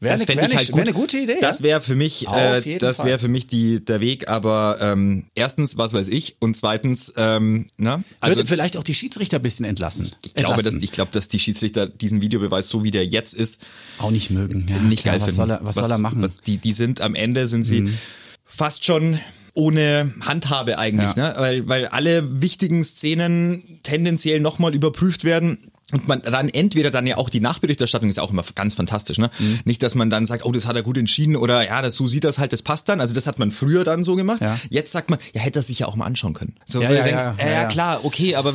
Wäre 0.00 0.16
das 0.16 0.24
fände 0.24 0.46
ich 0.46 0.56
halt 0.56 0.70
gut. 0.70 0.80
eine 0.80 0.92
gute 0.92 1.18
Idee. 1.18 1.38
Das 1.40 1.62
wäre 1.62 1.80
für 1.80 1.96
mich, 1.96 2.28
äh, 2.28 2.78
das 2.78 3.04
wäre 3.04 3.18
für 3.18 3.28
mich 3.28 3.46
die 3.46 3.84
der 3.84 4.00
Weg. 4.00 4.28
Aber 4.28 4.78
ähm, 4.80 5.24
erstens, 5.34 5.78
was 5.78 5.94
weiß 5.94 6.08
ich, 6.08 6.36
und 6.38 6.56
zweitens, 6.56 7.14
ähm, 7.16 7.70
ne? 7.78 8.04
Also 8.20 8.36
Würde 8.36 8.48
vielleicht 8.48 8.76
auch 8.76 8.84
die 8.84 8.94
Schiedsrichter 8.94 9.38
ein 9.38 9.42
bisschen 9.42 9.64
entlassen. 9.64 10.12
Ich 10.24 10.34
glaube, 10.34 10.62
dass 10.62 10.74
ich 10.74 10.90
glaube, 10.90 11.12
dass 11.12 11.28
die 11.28 11.38
Schiedsrichter 11.38 11.88
diesen 11.88 12.20
Videobeweis 12.20 12.68
so 12.68 12.84
wie 12.84 12.90
der 12.90 13.06
jetzt 13.06 13.34
ist 13.34 13.62
auch 13.98 14.10
nicht 14.10 14.30
mögen. 14.30 14.66
Ja, 14.68 14.78
nicht 14.78 15.02
klar, 15.02 15.14
geil 15.14 15.22
was 15.22 15.34
finden. 15.34 15.36
Soll 15.36 15.50
er, 15.50 15.64
was, 15.64 15.76
was 15.76 15.86
soll 15.86 15.90
er 15.90 15.98
machen? 15.98 16.22
Was, 16.22 16.40
die 16.42 16.58
die 16.58 16.72
sind 16.72 17.00
am 17.00 17.14
Ende 17.14 17.46
sind 17.46 17.64
sie 17.64 17.82
mhm. 17.82 17.98
fast 18.44 18.84
schon 18.84 19.18
ohne 19.54 20.12
Handhabe 20.20 20.78
eigentlich, 20.78 21.16
ja. 21.16 21.32
ne? 21.32 21.34
Weil, 21.38 21.68
weil 21.68 21.86
alle 21.86 22.42
wichtigen 22.42 22.84
Szenen 22.84 23.80
tendenziell 23.82 24.40
nochmal 24.40 24.74
überprüft 24.74 25.24
werden 25.24 25.70
und 25.92 26.08
man 26.08 26.20
dann 26.20 26.48
entweder 26.48 26.90
dann 26.90 27.06
ja 27.06 27.16
auch 27.16 27.30
die 27.30 27.38
Nachberichterstattung 27.38 28.08
ist 28.08 28.16
ja 28.16 28.24
auch 28.24 28.32
immer 28.32 28.42
ganz 28.56 28.74
fantastisch, 28.74 29.18
ne? 29.18 29.30
Mhm. 29.38 29.60
Nicht, 29.64 29.84
dass 29.84 29.94
man 29.94 30.10
dann 30.10 30.26
sagt, 30.26 30.44
oh, 30.44 30.50
das 30.50 30.66
hat 30.66 30.74
er 30.74 30.82
gut 30.82 30.98
entschieden 30.98 31.36
oder 31.36 31.64
ja, 31.64 31.80
das, 31.80 31.94
so 31.94 32.08
sieht 32.08 32.24
das 32.24 32.40
halt, 32.40 32.52
das 32.52 32.62
passt 32.62 32.88
dann. 32.88 33.00
Also 33.00 33.14
das 33.14 33.28
hat 33.28 33.38
man 33.38 33.52
früher 33.52 33.84
dann 33.84 34.02
so 34.02 34.16
gemacht. 34.16 34.40
Ja. 34.40 34.58
Jetzt 34.68 34.90
sagt 34.90 35.10
man, 35.10 35.20
ja, 35.32 35.42
hätte 35.42 35.60
er 35.60 35.62
sich 35.62 35.78
ja 35.78 35.86
auch 35.86 35.94
mal 35.94 36.06
anschauen 36.06 36.34
können. 36.34 36.54
So, 36.64 36.82
ja, 36.82 36.88
weil 36.88 36.96
ja, 36.96 37.02
du 37.02 37.08
denkst, 37.10 37.24
ja, 37.38 37.46
ja, 37.46 37.52
ja, 37.52 37.64
klar, 37.66 38.00
okay, 38.02 38.34
aber 38.34 38.52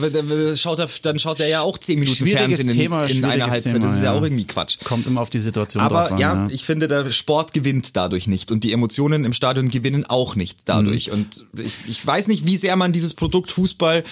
schaut 0.57 0.79
er, 0.79 0.89
dann 1.03 1.19
schaut 1.19 1.39
er 1.39 1.47
ja 1.47 1.61
auch 1.61 1.77
zehn 1.77 1.99
Minuten 1.99 2.17
schwieriges 2.17 2.57
Fernsehen 2.57 2.69
Thema, 2.69 3.05
in, 3.05 3.19
in 3.19 3.25
einer 3.25 3.49
Halbzeit. 3.49 3.75
Thema, 3.75 3.85
das 3.85 3.95
ist 3.95 4.03
ja. 4.03 4.11
auch 4.11 4.23
irgendwie 4.23 4.45
Quatsch. 4.45 4.79
Kommt 4.83 5.07
immer 5.07 5.21
auf 5.21 5.29
die 5.29 5.39
Situation 5.39 5.81
aber 5.81 6.01
drauf 6.01 6.11
an, 6.11 6.19
ja, 6.19 6.47
ich 6.51 6.65
finde, 6.65 6.89
der 6.89 7.11
Sport 7.11 7.53
gewinnt 7.53 7.95
dadurch 7.95 8.27
nicht 8.27 8.51
und 8.51 8.65
die 8.65 8.73
Emotionen 8.73 9.23
im 9.23 9.31
Stadion 9.31 9.69
gewinnen 9.69 10.05
auch 10.05 10.35
nicht 10.35 10.59
dadurch. 10.65 11.07
Mhm. 11.07 11.13
Und 11.13 11.45
ich, 11.57 11.71
ich 11.87 12.05
weiß 12.05 12.27
nicht, 12.27 12.45
wie 12.45 12.57
sehr 12.57 12.75
man 12.75 12.91
dieses 12.91 13.13
Produkt 13.13 13.51
Fußball 13.51 14.03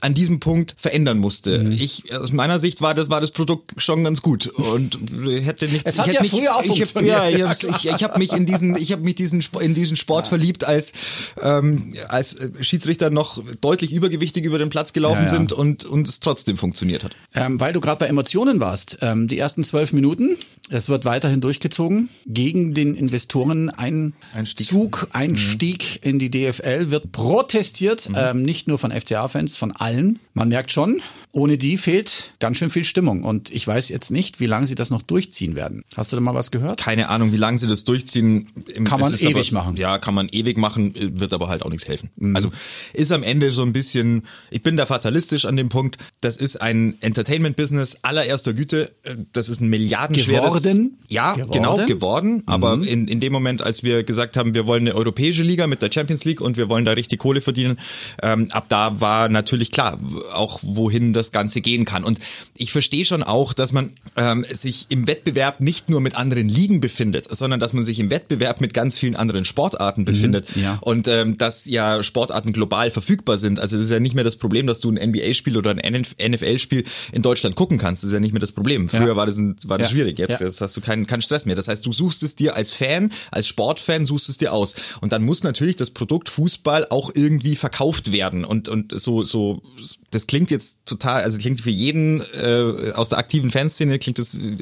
an 0.00 0.14
diesem 0.14 0.40
Punkt 0.40 0.74
verändern 0.76 1.18
musste. 1.18 1.60
Mhm. 1.60 1.72
Ich 1.72 2.14
aus 2.14 2.32
meiner 2.32 2.58
Sicht 2.58 2.65
war 2.80 2.94
das 2.94 3.08
war 3.08 3.20
das 3.20 3.30
Produkt 3.30 3.74
schon 3.76 4.04
ganz 4.04 4.22
gut 4.22 4.46
und 4.46 4.98
hätte 5.42 5.66
nicht. 5.66 5.86
Es 5.86 5.98
hat 5.98 6.06
ja 6.12 6.22
nicht, 6.22 6.30
früher 6.30 6.54
auch 6.56 6.62
ich 6.62 6.80
hab, 6.80 7.02
ja, 7.02 7.28
ja, 7.28 7.52
ich, 7.52 7.84
ich 7.86 8.02
habe 8.02 8.18
mich 8.18 8.32
in 8.32 8.46
diesen 8.46 8.76
ich 8.76 8.92
habe 8.92 9.02
mich 9.02 9.14
diesen 9.14 9.44
in 9.60 9.74
diesen 9.74 9.96
Sport 9.96 10.26
ja. 10.26 10.30
verliebt, 10.30 10.64
als 10.64 10.92
ähm, 11.40 11.94
als 12.08 12.36
Schiedsrichter 12.60 13.10
noch 13.10 13.42
deutlich 13.60 13.92
übergewichtig 13.92 14.44
über 14.44 14.58
den 14.58 14.68
Platz 14.68 14.92
gelaufen 14.92 15.22
ja, 15.22 15.28
sind 15.28 15.52
und 15.52 15.84
und 15.84 16.08
es 16.08 16.20
trotzdem 16.20 16.56
funktioniert 16.56 17.04
hat. 17.04 17.16
Ähm, 17.34 17.60
weil 17.60 17.72
du 17.72 17.80
gerade 17.80 17.98
bei 17.98 18.06
Emotionen 18.06 18.60
warst, 18.60 18.98
ähm, 19.00 19.28
die 19.28 19.38
ersten 19.38 19.64
zwölf 19.64 19.92
Minuten, 19.92 20.36
es 20.68 20.88
wird 20.88 21.04
weiterhin 21.04 21.40
durchgezogen 21.40 22.08
gegen 22.26 22.74
den 22.74 22.94
Investoren 22.94 23.70
ein 23.70 24.14
Einstieg. 24.34 24.66
Zug, 24.66 25.08
Einstieg 25.12 26.00
mhm. 26.02 26.10
in 26.10 26.18
die 26.18 26.30
DFL 26.30 26.90
wird 26.90 27.12
protestiert, 27.12 28.08
mhm. 28.08 28.16
ähm, 28.18 28.42
nicht 28.42 28.66
nur 28.66 28.78
von 28.78 28.90
FCA-Fans, 28.90 29.56
von 29.56 29.72
allen. 29.72 30.18
Man 30.34 30.48
merkt 30.48 30.72
schon, 30.72 31.00
ohne 31.32 31.56
die 31.56 31.76
fehlt 31.76 32.32
ganz 32.40 32.58
schön 32.58 32.70
viel 32.70 32.84
Stimmung. 32.84 33.22
Und 33.22 33.50
ich 33.50 33.66
weiß 33.66 33.88
jetzt 33.90 34.10
nicht, 34.10 34.40
wie 34.40 34.46
lange 34.46 34.66
sie 34.66 34.74
das 34.74 34.90
noch 34.90 35.02
durchziehen 35.02 35.54
werden. 35.54 35.84
Hast 35.96 36.12
du 36.12 36.16
da 36.16 36.20
mal 36.20 36.34
was 36.34 36.50
gehört? 36.50 36.80
Keine 36.80 37.08
Ahnung, 37.08 37.32
wie 37.32 37.36
lange 37.36 37.58
sie 37.58 37.66
das 37.66 37.84
durchziehen. 37.84 38.48
Kann 38.84 39.00
man 39.00 39.14
ewig 39.14 39.52
aber, 39.52 39.64
machen. 39.64 39.76
Ja, 39.76 39.98
kann 39.98 40.14
man 40.14 40.28
ewig 40.30 40.58
machen, 40.58 40.94
wird 41.18 41.32
aber 41.32 41.48
halt 41.48 41.62
auch 41.62 41.70
nichts 41.70 41.86
helfen. 41.86 42.10
Mhm. 42.16 42.36
Also 42.36 42.50
ist 42.92 43.12
am 43.12 43.22
Ende 43.22 43.50
so 43.50 43.62
ein 43.62 43.72
bisschen, 43.72 44.24
ich 44.50 44.62
bin 44.62 44.76
da 44.76 44.86
fatalistisch 44.86 45.44
an 45.44 45.56
dem 45.56 45.68
Punkt, 45.68 45.98
das 46.20 46.36
ist 46.36 46.60
ein 46.60 46.96
Entertainment-Business 47.00 47.98
allererster 48.02 48.52
Güte. 48.52 48.92
Das 49.32 49.48
ist 49.48 49.60
ein 49.60 49.68
milliardenschweres... 49.68 50.55
Geworden? 50.62 50.98
Ja, 51.08 51.34
geworden? 51.34 51.52
genau, 51.52 51.86
geworden. 51.86 52.42
Aber 52.46 52.76
mhm. 52.76 52.82
in, 52.84 53.08
in 53.08 53.20
dem 53.20 53.32
Moment, 53.32 53.62
als 53.62 53.82
wir 53.82 54.02
gesagt 54.02 54.36
haben, 54.36 54.54
wir 54.54 54.66
wollen 54.66 54.82
eine 54.82 54.94
europäische 54.94 55.42
Liga 55.42 55.66
mit 55.66 55.82
der 55.82 55.90
Champions 55.92 56.24
League 56.24 56.40
und 56.40 56.56
wir 56.56 56.68
wollen 56.68 56.84
da 56.84 56.92
richtig 56.92 57.18
Kohle 57.18 57.40
verdienen, 57.40 57.78
ähm, 58.22 58.48
ab 58.50 58.66
da 58.68 59.00
war 59.00 59.28
natürlich 59.28 59.70
klar, 59.70 59.98
auch 60.32 60.60
wohin 60.62 61.12
das 61.12 61.32
Ganze 61.32 61.60
gehen 61.60 61.84
kann. 61.84 62.04
Und 62.04 62.18
ich 62.56 62.72
verstehe 62.72 63.04
schon 63.04 63.22
auch, 63.22 63.52
dass 63.52 63.72
man 63.72 63.92
ähm, 64.16 64.44
sich 64.48 64.86
im 64.88 65.06
Wettbewerb 65.06 65.60
nicht 65.60 65.88
nur 65.88 66.00
mit 66.00 66.16
anderen 66.16 66.48
Ligen 66.48 66.80
befindet, 66.80 67.28
sondern 67.34 67.60
dass 67.60 67.72
man 67.72 67.84
sich 67.84 68.00
im 68.00 68.10
Wettbewerb 68.10 68.60
mit 68.60 68.74
ganz 68.74 68.98
vielen 68.98 69.16
anderen 69.16 69.44
Sportarten 69.44 70.02
mhm, 70.02 70.06
befindet. 70.06 70.56
Mhm, 70.56 70.62
ja. 70.62 70.78
Und 70.80 71.08
ähm, 71.08 71.36
dass 71.36 71.66
ja 71.66 72.02
Sportarten 72.02 72.52
global 72.52 72.90
verfügbar 72.90 73.38
sind. 73.38 73.60
Also 73.60 73.76
das 73.76 73.86
ist 73.86 73.92
ja 73.92 74.00
nicht 74.00 74.14
mehr 74.14 74.24
das 74.24 74.36
Problem, 74.36 74.66
dass 74.66 74.80
du 74.80 74.90
ein 74.90 75.10
NBA-Spiel 75.10 75.56
oder 75.56 75.70
ein 75.70 76.02
NFL-Spiel 76.02 76.84
in 77.12 77.22
Deutschland 77.22 77.56
gucken 77.56 77.78
kannst. 77.78 78.02
Das 78.02 78.08
ist 78.08 78.14
ja 78.14 78.20
nicht 78.20 78.32
mehr 78.32 78.40
das 78.40 78.52
Problem. 78.52 78.88
Früher 78.88 79.08
ja. 79.08 79.16
war 79.16 79.26
das, 79.26 79.36
ein, 79.36 79.56
war 79.66 79.78
das 79.78 79.88
ja. 79.88 79.94
schwierig. 79.94 80.18
Jetzt, 80.18 80.40
Jetzt 80.46 80.60
hast 80.60 80.76
du 80.76 80.80
keinen, 80.80 81.06
keinen 81.06 81.22
Stress 81.22 81.46
mehr. 81.46 81.56
Das 81.56 81.68
heißt, 81.68 81.84
du 81.84 81.92
suchst 81.92 82.22
es 82.22 82.36
dir 82.36 82.54
als 82.54 82.72
Fan, 82.72 83.12
als 83.30 83.46
Sportfan 83.48 84.06
suchst 84.06 84.28
es 84.28 84.38
dir 84.38 84.52
aus. 84.52 84.74
Und 85.00 85.12
dann 85.12 85.24
muss 85.24 85.42
natürlich 85.42 85.76
das 85.76 85.90
Produkt 85.90 86.28
Fußball 86.28 86.88
auch 86.90 87.10
irgendwie 87.14 87.56
verkauft 87.56 88.12
werden. 88.12 88.44
Und, 88.44 88.68
und 88.68 88.98
so, 88.98 89.24
so, 89.24 89.62
das 90.10 90.26
klingt 90.26 90.50
jetzt 90.50 90.86
total, 90.86 91.22
also 91.22 91.38
klingt 91.38 91.60
für 91.60 91.70
jeden 91.70 92.22
äh, 92.34 92.92
aus 92.94 93.08
der 93.08 93.18
aktiven 93.18 93.50
Fanszene 93.50 93.98
klingt 93.98 94.18
das 94.18 94.34
äh, 94.34 94.56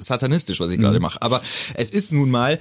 satanistisch, 0.00 0.60
was 0.60 0.70
ich 0.70 0.78
gerade 0.78 1.00
mache. 1.00 1.20
Aber 1.22 1.42
es 1.74 1.90
ist 1.90 2.12
nun 2.12 2.30
mal 2.30 2.58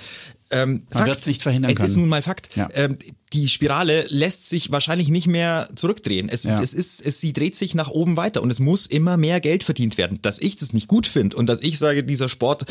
ähm, 0.51 0.83
Man 0.93 1.05
wird 1.07 1.17
es 1.19 1.27
nicht 1.27 1.41
verhindern 1.41 1.71
es 1.71 1.77
können. 1.77 1.89
ist 1.89 1.95
nun 1.97 2.09
mal 2.09 2.21
Fakt. 2.21 2.55
Ja. 2.55 2.67
Ähm, 2.73 2.97
die 3.33 3.47
Spirale 3.47 4.05
lässt 4.09 4.49
sich 4.49 4.71
wahrscheinlich 4.71 5.09
nicht 5.09 5.27
mehr 5.27 5.69
zurückdrehen. 5.75 6.29
Es, 6.29 6.43
Ja. 6.45 6.59
es 6.63 6.73
ist, 6.73 6.99
es, 7.05 7.21
sie 7.21 7.31
dreht 7.31 7.55
sich 7.55 7.75
nach 7.75 7.89
oben 7.89 8.17
weiter 8.17 8.41
und 8.41 8.49
es 8.49 8.59
muss 8.59 8.87
immer 8.87 9.17
mehr 9.17 9.39
Geld 9.39 9.63
verdient 9.63 9.99
werden. 9.99 10.17
Dass 10.23 10.39
ich 10.39 10.55
das 10.57 10.73
nicht 10.73 10.87
gut 10.87 11.05
finde 11.05 11.37
und 11.37 11.47
dass 11.47 11.61
ich 11.61 11.77
sage, 11.77 12.03
dieser 12.03 12.27
Sport 12.27 12.65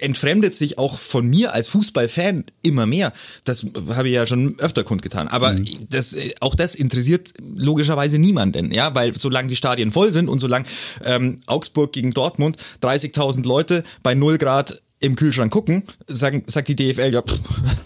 entfremdet 0.00 0.54
sich 0.54 0.78
auch 0.78 0.98
von 0.98 1.26
mir 1.26 1.54
als 1.54 1.68
Fußballfan 1.68 2.44
immer 2.62 2.84
mehr. 2.84 3.14
Das 3.44 3.64
habe 3.88 4.08
ich 4.08 4.14
ja 4.14 4.26
schon 4.26 4.58
öfter 4.58 4.84
kundgetan. 4.84 5.28
Aber 5.28 5.54
Mhm. 5.54 5.64
das, 5.88 6.12
äh, 6.12 6.34
auch 6.40 6.54
das 6.54 6.74
interessiert 6.74 7.32
logischerweise 7.56 8.18
niemanden, 8.18 8.72
ja, 8.72 8.94
weil 8.94 9.18
solange 9.18 9.48
die 9.48 9.56
Stadien 9.56 9.90
voll 9.90 10.12
sind 10.12 10.28
und 10.28 10.38
solange 10.38 10.66
ähm, 11.04 11.40
Augsburg 11.46 11.92
gegen 11.92 12.12
Dortmund 12.12 12.58
30.000 12.82 13.46
Leute 13.46 13.84
bei 14.02 14.14
0 14.14 14.36
Grad 14.38 14.82
im 15.04 15.16
Kühlschrank 15.16 15.52
gucken, 15.52 15.84
sagen, 16.06 16.44
sagt 16.46 16.68
die 16.68 16.76
DFL, 16.76 17.12
ja, 17.12 17.22
pff, 17.22 17.38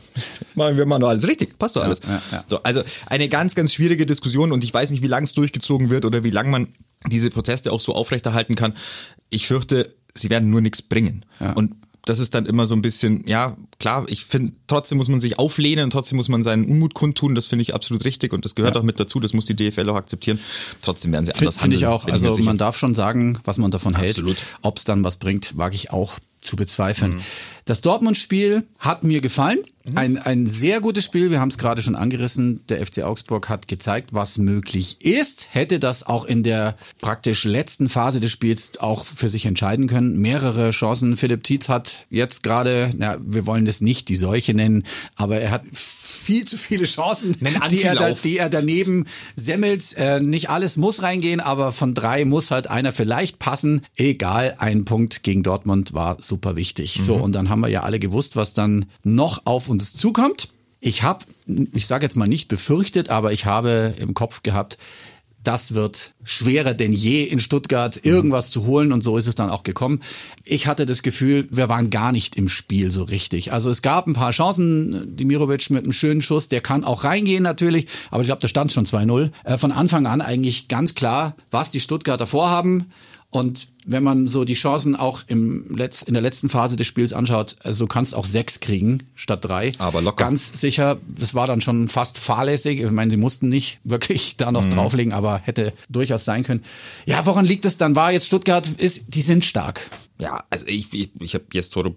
machen 0.54 0.76
wir 0.76 0.86
mal 0.86 0.98
noch 0.98 1.08
alles 1.08 1.26
richtig, 1.26 1.58
passt 1.58 1.76
doch 1.76 1.82
alles. 1.82 2.00
ja, 2.06 2.22
ja. 2.32 2.44
So, 2.48 2.62
also 2.62 2.82
eine 3.06 3.28
ganz, 3.28 3.54
ganz 3.54 3.74
schwierige 3.74 4.06
Diskussion 4.06 4.52
und 4.52 4.64
ich 4.64 4.72
weiß 4.72 4.90
nicht, 4.90 5.02
wie 5.02 5.08
lang 5.08 5.24
es 5.24 5.32
durchgezogen 5.32 5.90
wird 5.90 6.04
oder 6.04 6.24
wie 6.24 6.30
lang 6.30 6.50
man 6.50 6.68
diese 7.06 7.30
Proteste 7.30 7.72
auch 7.72 7.80
so 7.80 7.94
aufrechterhalten 7.94 8.54
kann. 8.54 8.74
Ich 9.30 9.46
fürchte, 9.46 9.94
sie 10.14 10.30
werden 10.30 10.50
nur 10.50 10.60
nichts 10.60 10.82
bringen. 10.82 11.24
Ja. 11.40 11.52
Und 11.52 11.74
das 12.04 12.18
ist 12.20 12.34
dann 12.34 12.46
immer 12.46 12.66
so 12.66 12.74
ein 12.74 12.80
bisschen, 12.82 13.26
ja, 13.26 13.56
klar, 13.78 14.06
ich 14.08 14.24
finde, 14.24 14.54
trotzdem 14.66 14.96
muss 14.96 15.08
man 15.08 15.20
sich 15.20 15.38
auflehnen, 15.38 15.90
trotzdem 15.90 16.16
muss 16.16 16.28
man 16.28 16.42
seinen 16.42 16.64
Unmut 16.64 16.94
kundtun, 16.94 17.34
das 17.34 17.48
finde 17.48 17.62
ich 17.62 17.74
absolut 17.74 18.04
richtig 18.04 18.32
und 18.32 18.44
das 18.44 18.54
gehört 18.54 18.76
auch 18.76 18.82
mit 18.82 18.98
dazu, 18.98 19.20
das 19.20 19.34
muss 19.34 19.44
die 19.44 19.54
DFL 19.54 19.88
auch 19.90 19.96
akzeptieren. 19.96 20.38
Trotzdem 20.80 21.12
werden 21.12 21.26
sie 21.26 21.34
anders 21.34 21.56
Finde 21.58 21.76
ich 21.76 21.84
handeln, 21.84 21.92
auch. 21.92 22.04
bin 22.06 22.14
mir 22.14 22.26
Also 22.26 22.42
man 22.42 22.56
darf 22.56 22.78
schon 22.78 22.94
sagen, 22.94 23.38
was 23.44 23.58
man 23.58 23.70
davon 23.70 23.94
Absolut. 23.94 24.38
hält. 24.38 24.46
Ob 24.62 24.78
es 24.78 24.84
dann 24.84 25.04
was 25.04 25.18
bringt, 25.18 25.58
wage 25.58 25.76
ich 25.76 25.90
auch 25.90 26.14
zu 26.40 26.56
bezweifeln. 26.56 27.16
Mhm. 27.16 27.22
Das 27.68 27.82
Dortmund-Spiel 27.82 28.64
hat 28.78 29.04
mir 29.04 29.20
gefallen. 29.20 29.58
Ein, 29.94 30.18
ein 30.18 30.46
sehr 30.46 30.80
gutes 30.80 31.04
Spiel. 31.04 31.30
Wir 31.30 31.40
haben 31.40 31.48
es 31.48 31.58
gerade 31.58 31.82
schon 31.82 31.96
angerissen. 31.96 32.60
Der 32.68 32.84
FC 32.84 33.02
Augsburg 33.02 33.48
hat 33.48 33.68
gezeigt, 33.68 34.10
was 34.12 34.38
möglich 34.38 34.98
ist. 35.00 35.48
Hätte 35.52 35.78
das 35.78 36.06
auch 36.06 36.24
in 36.24 36.42
der 36.42 36.76
praktisch 37.00 37.44
letzten 37.44 37.88
Phase 37.88 38.20
des 38.20 38.32
Spiels 38.32 38.72
auch 38.80 39.04
für 39.04 39.28
sich 39.28 39.46
entscheiden 39.46 39.86
können. 39.86 40.18
Mehrere 40.18 40.70
Chancen. 40.70 41.16
Philipp 41.16 41.42
Tietz 41.44 41.68
hat 41.68 42.06
jetzt 42.10 42.42
gerade, 42.42 42.90
na, 42.96 43.16
wir 43.20 43.46
wollen 43.46 43.64
das 43.64 43.80
nicht 43.80 44.08
die 44.08 44.16
Seuche 44.16 44.54
nennen, 44.54 44.84
aber 45.16 45.40
er 45.40 45.50
hat 45.50 45.62
viel 45.72 46.44
zu 46.44 46.56
viele 46.56 46.84
Chancen, 46.84 47.36
die 47.70 47.82
er, 47.82 47.94
da, 47.94 48.10
die 48.12 48.38
er 48.38 48.50
daneben 48.50 49.06
semmelt. 49.36 49.94
Äh, 49.96 50.20
nicht 50.20 50.50
alles 50.50 50.76
muss 50.76 51.02
reingehen, 51.02 51.40
aber 51.40 51.72
von 51.72 51.94
drei 51.94 52.24
muss 52.24 52.50
halt 52.50 52.68
einer 52.68 52.92
vielleicht 52.92 53.38
passen. 53.38 53.82
Egal, 53.96 54.56
ein 54.58 54.84
Punkt 54.84 55.22
gegen 55.22 55.42
Dortmund 55.42 55.94
war 55.94 56.16
super 56.20 56.56
wichtig. 56.56 57.00
So, 57.00 57.14
und 57.16 57.32
dann 57.32 57.48
haben 57.48 57.57
wir 57.60 57.68
ja 57.68 57.82
alle 57.82 57.98
gewusst, 57.98 58.36
was 58.36 58.52
dann 58.52 58.86
noch 59.02 59.42
auf 59.46 59.68
uns 59.68 59.96
zukommt. 59.96 60.48
Ich 60.80 61.02
habe, 61.02 61.24
ich 61.72 61.86
sage 61.86 62.04
jetzt 62.04 62.16
mal 62.16 62.28
nicht 62.28 62.48
befürchtet, 62.48 63.08
aber 63.08 63.32
ich 63.32 63.46
habe 63.46 63.94
im 63.98 64.14
Kopf 64.14 64.42
gehabt, 64.42 64.78
das 65.42 65.74
wird 65.74 66.12
schwerer 66.24 66.74
denn 66.74 66.92
je 66.92 67.22
in 67.22 67.38
Stuttgart 67.38 67.98
irgendwas 68.02 68.50
zu 68.50 68.66
holen 68.66 68.92
und 68.92 69.02
so 69.02 69.16
ist 69.16 69.26
es 69.26 69.34
dann 69.34 69.50
auch 69.50 69.62
gekommen. 69.62 70.00
Ich 70.44 70.66
hatte 70.66 70.84
das 70.84 71.02
Gefühl, 71.02 71.48
wir 71.50 71.68
waren 71.68 71.90
gar 71.90 72.12
nicht 72.12 72.36
im 72.36 72.48
Spiel 72.48 72.90
so 72.90 73.04
richtig. 73.04 73.52
Also 73.52 73.70
es 73.70 73.80
gab 73.80 74.06
ein 74.06 74.14
paar 74.14 74.32
Chancen, 74.32 75.16
Dimirovic 75.16 75.70
mit 75.70 75.84
einem 75.84 75.92
schönen 75.92 76.22
Schuss, 76.22 76.48
der 76.48 76.60
kann 76.60 76.84
auch 76.84 77.04
reingehen 77.04 77.42
natürlich, 77.42 77.86
aber 78.10 78.22
ich 78.22 78.26
glaube, 78.26 78.42
da 78.42 78.48
stand 78.48 78.72
schon 78.72 78.84
2-0. 78.84 79.30
Äh, 79.44 79.58
Von 79.58 79.72
Anfang 79.72 80.06
an 80.06 80.20
eigentlich 80.20 80.68
ganz 80.68 80.94
klar, 80.94 81.36
was 81.50 81.70
die 81.70 81.80
Stuttgarter 81.80 82.26
vorhaben. 82.26 82.90
Und 83.30 83.68
wenn 83.84 84.02
man 84.02 84.26
so 84.26 84.44
die 84.44 84.54
Chancen 84.54 84.96
auch 84.96 85.22
im 85.26 85.76
Letz-, 85.76 86.02
in 86.02 86.14
der 86.14 86.22
letzten 86.22 86.48
Phase 86.48 86.76
des 86.76 86.86
Spiels 86.86 87.12
anschaut, 87.12 87.56
also 87.62 87.84
du 87.84 87.88
kannst 87.88 88.14
auch 88.14 88.24
sechs 88.24 88.60
kriegen 88.60 89.02
statt 89.14 89.44
drei. 89.44 89.72
Aber 89.78 90.00
locker. 90.00 90.24
Ganz 90.24 90.58
sicher, 90.58 90.96
das 91.06 91.34
war 91.34 91.46
dann 91.46 91.60
schon 91.60 91.88
fast 91.88 92.18
fahrlässig. 92.18 92.80
Ich 92.80 92.90
meine, 92.90 93.10
sie 93.10 93.18
mussten 93.18 93.50
nicht 93.50 93.80
wirklich 93.84 94.36
da 94.38 94.50
noch 94.50 94.68
drauflegen, 94.70 95.12
aber 95.12 95.40
hätte 95.44 95.74
durchaus 95.90 96.24
sein 96.24 96.42
können. 96.42 96.64
Ja, 97.04 97.26
woran 97.26 97.44
liegt 97.44 97.66
es 97.66 97.76
dann? 97.76 97.94
War 97.94 98.12
jetzt 98.12 98.26
Stuttgart, 98.26 98.66
ist, 98.66 99.14
die 99.14 99.22
sind 99.22 99.44
stark. 99.44 99.90
Ja, 100.20 100.42
also 100.50 100.66
ich, 100.66 100.92
ich, 100.92 101.10
ich 101.20 101.34
habe 101.34 101.44
jetzt 101.52 101.70
Torup 101.70 101.96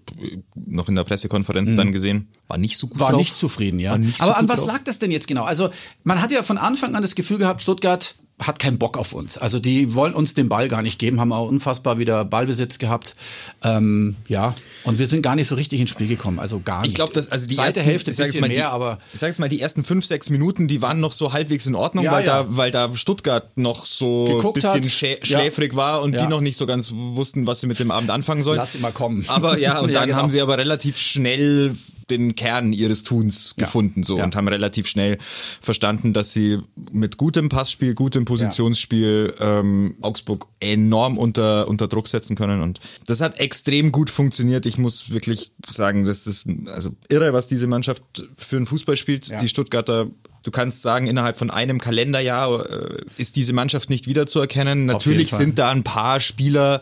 noch 0.54 0.88
in 0.90 0.96
der 0.96 1.04
Pressekonferenz 1.06 1.76
dann 1.76 1.92
gesehen, 1.92 2.28
war 2.48 2.58
nicht 2.58 2.78
so 2.78 2.88
gut 2.88 3.00
War 3.00 3.12
drauf. 3.12 3.20
nicht 3.20 3.36
zufrieden, 3.36 3.80
ja. 3.80 3.98
Nicht 3.98 4.20
so 4.20 4.26
aber 4.26 4.38
an 4.38 4.46
gut 4.46 4.54
was 4.54 4.60
drauf. 4.66 4.74
lag 4.74 4.84
das 4.84 5.00
denn 5.00 5.10
jetzt 5.12 5.28
genau? 5.28 5.44
Also, 5.44 5.70
man 6.04 6.22
hat 6.22 6.32
ja 6.32 6.44
von 6.44 6.58
Anfang 6.60 6.94
an 6.94 7.02
das 7.02 7.16
Gefühl 7.16 7.40
gehabt, 7.40 7.64
Stuttgart 7.64 8.14
hat 8.42 8.60
keinen 8.60 8.78
Bock 8.80 8.98
auf 8.98 9.14
uns. 9.14 9.38
Also 9.38 9.60
die 9.60 9.96
wollen 9.96 10.14
uns 10.14 10.34
den 10.34 10.50
Ball 10.50 10.68
gar 10.68 10.82
nicht 10.82 11.00
geben, 11.00 11.20
haben 11.20 11.32
auch 11.32 11.48
unfassbar 11.48 12.00
wieder 12.00 12.26
Ballbesitz 12.26 12.80
gehabt. 12.80 13.16
Ähm, 13.64 14.16
ja, 14.28 14.56
und 14.84 15.00
wir 15.00 15.08
sind 15.08 15.22
gar 15.22 15.36
nicht 15.36 15.48
so 15.48 15.56
richtig 15.56 15.80
ins 15.80 15.92
Spiel 15.92 16.08
gekommen, 16.08 16.40
also 16.40 16.60
gar 16.60 16.82
nicht. 16.82 16.90
Ich 16.90 16.96
glaube, 16.96 17.14
dass 17.14 17.32
also 17.32 17.48
die 17.48 17.56
zweite 17.56 17.80
ersten, 17.80 17.82
Hälfte 17.84 18.12
ich 18.12 18.20
ein 18.20 18.26
bisschen 18.26 18.42
mal, 18.42 18.48
mehr, 18.48 18.58
die, 18.58 18.64
aber 18.64 18.98
ich 19.14 19.20
sag 19.20 19.28
jetzt 19.28 19.40
mal 19.40 19.50
die 19.50 19.62
ersten 19.62 19.84
fünf 19.84 20.06
sechs 20.06 20.30
Minuten, 20.30 20.68
die 20.68 20.82
waren 20.82 21.00
noch 21.00 21.12
so 21.12 21.34
halbwegs 21.34 21.66
in 21.68 21.76
Ordnung, 21.76 22.06
Ja, 22.06 22.12
weil 22.12 22.26
ja. 22.26 22.44
da 22.44 22.58
weil 22.58 22.72
da 22.72 22.96
Stuttgart 22.96 23.58
noch 23.58 23.86
so 23.86 24.26
Geguckt 24.26 24.56
bisschen 24.56 24.84
hat. 24.84 24.86
schä 24.86 25.18
Ja. 25.24 25.26
schläfrig 25.26 25.76
war 25.76 26.02
und 26.02 26.20
die 26.20 26.28
noch 26.28 26.42
nicht 26.42 26.58
so 26.58 26.66
ganz 26.66 26.92
wussten, 26.92 27.46
was 27.48 27.62
sie 27.62 27.68
mit 27.68 27.80
dem 27.80 27.92
Abend 27.92 28.10
anfangen 28.10 28.44
sollen. 28.44 28.58
Lass 28.58 28.72
sie 28.74 28.80
mal 28.80 28.92
kommen. 28.92 29.24
Aber 29.28 29.58
ja, 29.58 29.80
und 29.82 29.94
dann 29.94 30.08
genau. 30.08 30.18
haben 30.18 30.32
sie 30.32 30.42
aber 30.42 30.58
relativ 30.58 30.98
schnell 30.98 31.76
den 32.18 32.36
Kern 32.36 32.74
ihres 32.74 33.04
Tuns 33.04 33.56
Ja. 33.58 33.66
gefunden 33.66 34.04
so 34.04 34.18
Ja. 34.18 34.24
und 34.24 34.36
haben 34.36 34.48
relativ 34.48 34.88
schnell 34.88 35.18
verstanden, 35.62 36.14
dass 36.14 36.34
sie 36.34 36.60
mit 36.92 37.18
gutem 37.18 37.50
Passspiel, 37.50 37.94
gutem 37.96 38.26
Positionsspiel 38.26 39.34
ähm, 39.40 39.96
Augsburg 40.02 40.48
enorm 40.60 41.18
unter 41.18 41.68
unter 41.68 41.88
Druck 41.88 42.08
setzen 42.08 42.36
können 42.36 42.62
und 42.62 42.80
das 43.06 43.22
hat 43.22 43.40
extrem 43.40 43.92
gut 43.92 44.10
funktioniert. 44.10 44.66
Ich 44.66 44.78
muss 44.78 45.10
wirklich 45.12 45.52
sagen, 45.68 46.06
das 46.06 46.28
ist 46.28 46.46
also 46.68 46.92
irre, 47.10 47.34
was 47.34 47.48
diese 47.48 47.68
Mannschaft 47.68 48.04
für 48.38 48.58
einen 48.58 48.68
Fußball 48.68 48.96
spielt. 48.98 49.28
Ja. 49.28 49.38
Die 49.40 49.48
Stuttgarter 49.48 50.08
Du 50.44 50.50
kannst 50.50 50.82
sagen, 50.82 51.06
innerhalb 51.06 51.38
von 51.38 51.52
einem 51.52 51.80
Kalenderjahr 51.80 52.68
äh, 52.68 53.04
ist 53.18 53.36
diese 53.36 53.54
Mannschaft 53.54 53.92
nicht 53.92 54.08
wiederzuerkennen. 54.08 54.88
Natürlich 54.88 55.30
sind 55.30 55.60
da 55.60 55.70
ein 55.70 55.84
paar 55.84 56.20
Spieler 56.20 56.82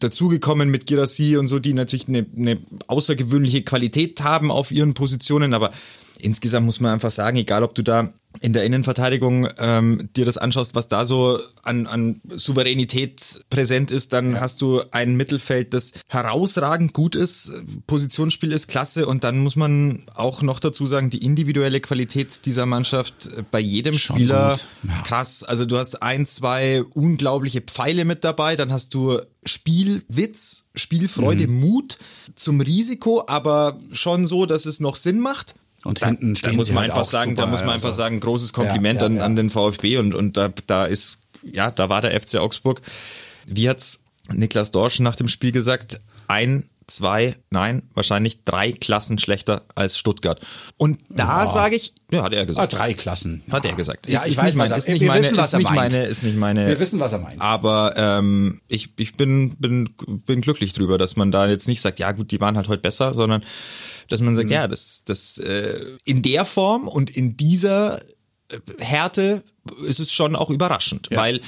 dazugekommen 0.00 0.70
mit 0.70 0.86
Girassi 0.86 1.36
und 1.36 1.46
so, 1.46 1.58
die 1.58 1.72
natürlich 1.72 2.08
eine, 2.08 2.26
eine 2.36 2.58
außergewöhnliche 2.86 3.62
Qualität 3.62 4.22
haben 4.22 4.50
auf 4.50 4.70
ihren 4.70 4.94
Positionen, 4.94 5.54
aber 5.54 5.72
insgesamt 6.18 6.66
muss 6.66 6.80
man 6.80 6.92
einfach 6.92 7.10
sagen, 7.10 7.36
egal 7.36 7.62
ob 7.62 7.74
du 7.74 7.82
da 7.82 8.12
in 8.40 8.52
der 8.52 8.64
Innenverteidigung 8.64 9.48
ähm, 9.58 10.08
dir 10.16 10.24
das 10.24 10.38
anschaust, 10.38 10.74
was 10.74 10.88
da 10.88 11.04
so 11.04 11.40
an, 11.62 11.86
an 11.86 12.20
Souveränität 12.28 13.22
präsent 13.50 13.90
ist, 13.90 14.12
dann 14.12 14.40
hast 14.40 14.60
du 14.62 14.82
ein 14.90 15.16
Mittelfeld, 15.16 15.74
das 15.74 15.92
herausragend 16.08 16.92
gut 16.92 17.14
ist, 17.14 17.52
Positionsspiel 17.86 18.52
ist 18.52 18.68
klasse 18.68 19.06
und 19.06 19.24
dann 19.24 19.38
muss 19.38 19.56
man 19.56 20.02
auch 20.14 20.42
noch 20.42 20.60
dazu 20.60 20.86
sagen, 20.86 21.10
die 21.10 21.24
individuelle 21.24 21.80
Qualität 21.80 22.44
dieser 22.46 22.66
Mannschaft 22.66 23.28
bei 23.50 23.60
jedem 23.60 23.96
Schon 23.98 24.16
Spieler. 24.16 24.58
Ja. 24.82 25.02
krass. 25.02 25.42
Also 25.42 25.64
du 25.64 25.76
hast 25.78 26.02
ein, 26.02 26.26
zwei 26.26 26.82
unglaubliche 26.82 27.60
Pfeile 27.60 28.04
mit 28.04 28.24
dabei, 28.24 28.56
dann 28.56 28.72
hast 28.72 28.94
du 28.94 29.20
Spielwitz, 29.44 30.68
Spielfreude, 30.74 31.46
Mhm. 31.48 31.60
Mut 31.60 31.98
zum 32.34 32.60
Risiko, 32.60 33.24
aber 33.26 33.78
schon 33.92 34.26
so, 34.26 34.46
dass 34.46 34.66
es 34.66 34.80
noch 34.80 34.96
Sinn 34.96 35.20
macht. 35.20 35.54
Und 35.86 36.02
Da- 36.02 36.06
hinten 36.06 36.34
da 36.34 36.38
stehen 36.38 36.56
muss 36.56 36.66
sie 36.66 36.72
man 36.72 36.82
halt 36.82 36.90
einfach 36.92 37.04
sagen, 37.04 37.34
da 37.36 37.42
super, 37.42 37.50
muss 37.50 37.60
man 37.60 37.70
also. 37.70 37.86
einfach 37.86 37.96
sagen, 37.96 38.20
großes 38.20 38.52
Kompliment 38.52 39.00
Ja, 39.00 39.06
ja, 39.08 39.12
an, 39.12 39.16
ja. 39.18 39.24
an 39.24 39.36
den 39.36 39.50
VfB 39.50 39.98
und, 39.98 40.14
und 40.14 40.36
da, 40.36 40.50
da 40.66 40.86
ist, 40.86 41.20
ja, 41.42 41.70
da 41.70 41.88
war 41.88 42.02
der 42.02 42.18
FC 42.20 42.36
Augsburg. 42.36 42.82
Wie 43.46 43.68
hat's 43.68 44.04
Niklas 44.32 44.70
Dorsch 44.72 45.00
nach 45.00 45.16
dem 45.16 45.28
Spiel 45.28 45.52
gesagt? 45.52 46.00
Ein, 46.28 46.64
zwei, 46.88 47.34
nein, 47.50 47.82
wahrscheinlich 47.94 48.44
drei 48.44 48.70
Klassen 48.72 49.18
schlechter 49.18 49.62
als 49.74 49.98
Stuttgart. 49.98 50.40
Und 50.76 50.98
da 51.08 51.46
sage 51.48 51.74
ich, 51.76 51.92
ja, 52.12 52.22
hat 52.22 52.32
er 52.32 52.42
Ah, 52.42 52.44
gesagt. 52.44 52.74
drei 52.74 52.94
Klassen. 52.94 53.42
Hat 53.50 53.64
er 53.64 53.74
gesagt. 53.74 54.08
Ja, 54.08 54.20
Ist- 54.20 54.26
ich 54.26 54.32
ist 54.32 54.38
weiß, 54.38 54.54
nicht 54.54 54.62
was 54.64 54.70
er- 54.70 54.76
ist 54.78 54.88
nicht 54.88 55.02
meine, 55.04 55.24
wissen, 55.24 55.36
was 55.36 55.52
ist 55.52 55.58
nicht 55.58 55.64
meint. 55.70 55.92
meine, 55.92 56.04
ist 56.06 56.22
nicht 56.22 56.36
meine. 56.36 56.66
Wir 56.68 56.78
wissen, 56.80 57.00
was 57.00 57.12
er 57.12 57.18
meint. 57.18 57.40
Aber 57.40 57.94
ähm, 57.96 58.60
ich, 58.68 58.90
ich 58.98 59.12
bin, 59.12 59.56
bin, 59.58 59.90
bin 60.26 60.40
glücklich 60.42 60.72
drüber, 60.74 60.96
dass 60.98 61.16
man 61.16 61.32
da 61.32 61.48
jetzt 61.48 61.66
nicht 61.68 61.80
sagt, 61.80 61.98
ja 61.98 62.12
gut, 62.12 62.30
die 62.30 62.40
waren 62.40 62.56
halt 62.56 62.68
heute 62.68 62.82
besser, 62.82 63.14
sondern 63.14 63.42
dass 64.08 64.20
man 64.20 64.32
Mhm. 64.32 64.36
sagt, 64.36 64.50
ja, 64.50 64.68
das, 64.68 65.02
das 65.04 65.38
äh, 65.38 65.80
in 66.04 66.22
der 66.22 66.44
Form 66.44 66.88
und 66.88 67.10
in 67.10 67.36
dieser 67.36 68.00
äh, 68.48 68.58
Härte 68.78 69.42
ist 69.86 69.98
es 70.00 70.12
schon 70.12 70.36
auch 70.36 70.50
überraschend, 70.50 71.08
weil, 71.10 71.40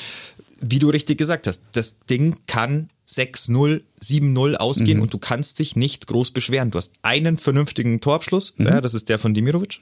wie 0.61 0.79
du 0.81 0.89
richtig 0.91 1.19
gesagt 1.19 1.47
hast, 1.47 1.63
das 1.73 2.01
Ding 2.11 2.37
kann 2.47 2.91
6-0, 3.07 3.83
7-0 4.03 4.57
ausgehen 4.57 4.99
Mhm. 4.99 5.03
und 5.05 5.15
du 5.15 5.19
kannst 5.19 5.59
dich 5.61 5.77
nicht 5.77 6.07
groß 6.09 6.33
beschweren. 6.33 6.71
Du 6.71 6.79
hast 6.79 6.93
einen 7.03 7.37
vernünftigen 7.39 8.01
Torabschluss, 8.01 8.55
Mhm. 8.59 8.67
ja, 8.67 8.81
das 8.81 8.95
ist 8.95 9.09
der 9.09 9.19
von 9.19 9.33
Dimirovic. 9.35 9.79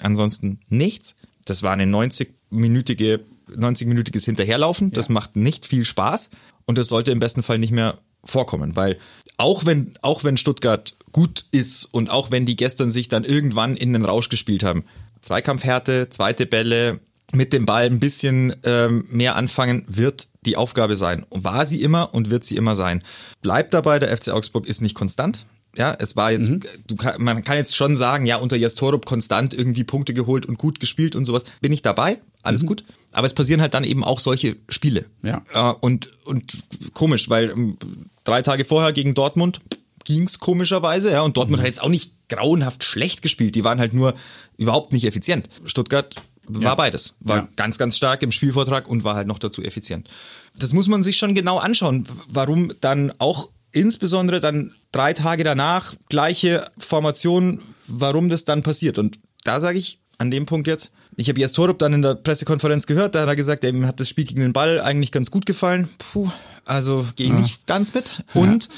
Ansonsten 0.00 0.60
nichts. 0.68 1.14
Das 1.44 1.62
war 1.62 1.72
eine 1.72 1.84
90-minütige, 1.86 3.20
90-minütiges 3.56 4.24
Hinterherlaufen. 4.24 4.90
Das 4.92 5.08
macht 5.08 5.36
nicht 5.36 5.66
viel 5.66 5.84
Spaß 5.84 6.30
und 6.66 6.78
das 6.78 6.88
sollte 6.88 7.10
im 7.12 7.18
besten 7.20 7.42
Fall 7.42 7.58
nicht 7.58 7.72
mehr 7.72 7.98
vorkommen, 8.24 8.76
weil 8.76 8.98
auch 9.36 9.66
wenn, 9.66 9.94
auch 10.02 10.22
wenn 10.24 10.36
Stuttgart 10.36 10.94
gut 11.12 11.44
ist 11.52 11.84
und 11.86 12.10
auch 12.10 12.30
wenn 12.30 12.46
die 12.46 12.56
gestern 12.56 12.90
sich 12.90 13.08
dann 13.08 13.24
irgendwann 13.24 13.76
in 13.76 13.92
den 13.92 14.04
Rausch 14.04 14.28
gespielt 14.28 14.62
haben, 14.62 14.84
Zweikampfhärte, 15.20 16.08
zweite 16.10 16.46
Bälle, 16.46 17.00
mit 17.32 17.52
dem 17.52 17.64
Ball 17.66 17.86
ein 17.86 17.98
bisschen 17.98 18.54
ähm, 18.64 19.04
mehr 19.08 19.36
anfangen, 19.36 19.84
wird 19.88 20.26
die 20.44 20.56
Aufgabe 20.56 20.96
sein. 20.96 21.24
Und 21.28 21.44
war 21.44 21.66
sie 21.66 21.82
immer 21.82 22.14
und 22.14 22.30
wird 22.30 22.44
sie 22.44 22.56
immer 22.56 22.74
sein. 22.74 23.02
Bleibt 23.40 23.72
dabei, 23.72 23.98
der 23.98 24.14
FC 24.16 24.28
Augsburg 24.28 24.66
ist 24.66 24.82
nicht 24.82 24.94
konstant. 24.94 25.46
Ja, 25.74 25.96
es 25.98 26.16
war 26.16 26.30
jetzt, 26.30 26.50
mhm. 26.50 26.60
du 26.86 26.96
kann, 26.96 27.22
man 27.22 27.42
kann 27.44 27.56
jetzt 27.56 27.74
schon 27.74 27.96
sagen, 27.96 28.26
ja, 28.26 28.36
unter 28.36 28.56
Jastorup 28.56 29.06
konstant 29.06 29.54
irgendwie 29.54 29.84
Punkte 29.84 30.12
geholt 30.12 30.44
und 30.44 30.58
gut 30.58 30.80
gespielt 30.80 31.16
und 31.16 31.24
sowas. 31.24 31.44
Bin 31.62 31.72
ich 31.72 31.80
dabei, 31.80 32.18
alles 32.42 32.64
mhm. 32.64 32.66
gut. 32.66 32.84
Aber 33.10 33.26
es 33.26 33.32
passieren 33.32 33.62
halt 33.62 33.72
dann 33.72 33.84
eben 33.84 34.04
auch 34.04 34.20
solche 34.20 34.56
Spiele. 34.68 35.06
Ja. 35.22 35.42
Äh, 35.54 35.74
und, 35.80 36.12
und 36.26 36.62
komisch, 36.92 37.30
weil 37.30 37.50
ähm, 37.50 37.78
drei 38.24 38.42
Tage 38.42 38.66
vorher 38.66 38.92
gegen 38.92 39.14
Dortmund 39.14 39.60
ging's 40.04 40.38
komischerweise, 40.38 41.12
ja, 41.12 41.22
und 41.22 41.36
Dortmund 41.36 41.58
mhm. 41.58 41.62
hat 41.62 41.68
jetzt 41.68 41.82
auch 41.82 41.88
nicht 41.88 42.14
grauenhaft 42.28 42.84
schlecht 42.84 43.22
gespielt, 43.22 43.54
die 43.54 43.64
waren 43.64 43.78
halt 43.78 43.92
nur 43.92 44.14
überhaupt 44.56 44.92
nicht 44.92 45.04
effizient. 45.04 45.48
Stuttgart 45.64 46.14
war 46.46 46.62
ja. 46.62 46.74
beides. 46.74 47.14
War 47.20 47.36
ja. 47.36 47.48
ganz, 47.56 47.78
ganz 47.78 47.96
stark 47.96 48.22
im 48.22 48.32
Spielvortrag 48.32 48.88
und 48.88 49.04
war 49.04 49.14
halt 49.14 49.26
noch 49.26 49.38
dazu 49.38 49.62
effizient. 49.62 50.08
Das 50.56 50.72
muss 50.72 50.88
man 50.88 51.02
sich 51.02 51.16
schon 51.16 51.34
genau 51.34 51.58
anschauen, 51.58 52.06
warum 52.28 52.72
dann 52.80 53.12
auch 53.18 53.48
insbesondere 53.72 54.40
dann 54.40 54.74
drei 54.92 55.12
Tage 55.12 55.44
danach 55.44 55.94
gleiche 56.08 56.66
Formation, 56.78 57.60
warum 57.86 58.28
das 58.28 58.44
dann 58.44 58.62
passiert. 58.62 58.98
Und 58.98 59.18
da 59.44 59.60
sage 59.60 59.78
ich 59.78 60.00
an 60.18 60.30
dem 60.30 60.46
Punkt 60.46 60.66
jetzt, 60.66 60.90
ich 61.16 61.28
habe 61.28 61.40
Jes 61.40 61.52
Torup 61.52 61.78
dann 61.78 61.92
in 61.92 62.02
der 62.02 62.14
Pressekonferenz 62.14 62.86
gehört, 62.86 63.14
da 63.14 63.22
hat 63.22 63.28
er 63.28 63.36
gesagt, 63.36 63.64
ihm 63.64 63.86
hat 63.86 64.00
das 64.00 64.08
Spiel 64.08 64.24
gegen 64.24 64.40
den 64.40 64.52
Ball 64.52 64.80
eigentlich 64.80 65.12
ganz 65.12 65.30
gut 65.30 65.46
gefallen. 65.46 65.88
Puh, 65.98 66.30
also 66.64 67.06
gehe 67.16 67.26
ich 67.26 67.32
ja. 67.32 67.38
nicht 67.38 67.66
ganz 67.66 67.94
mit. 67.94 68.22
Und 68.34 68.68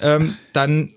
ähm, 0.00 0.36
dann 0.52 0.92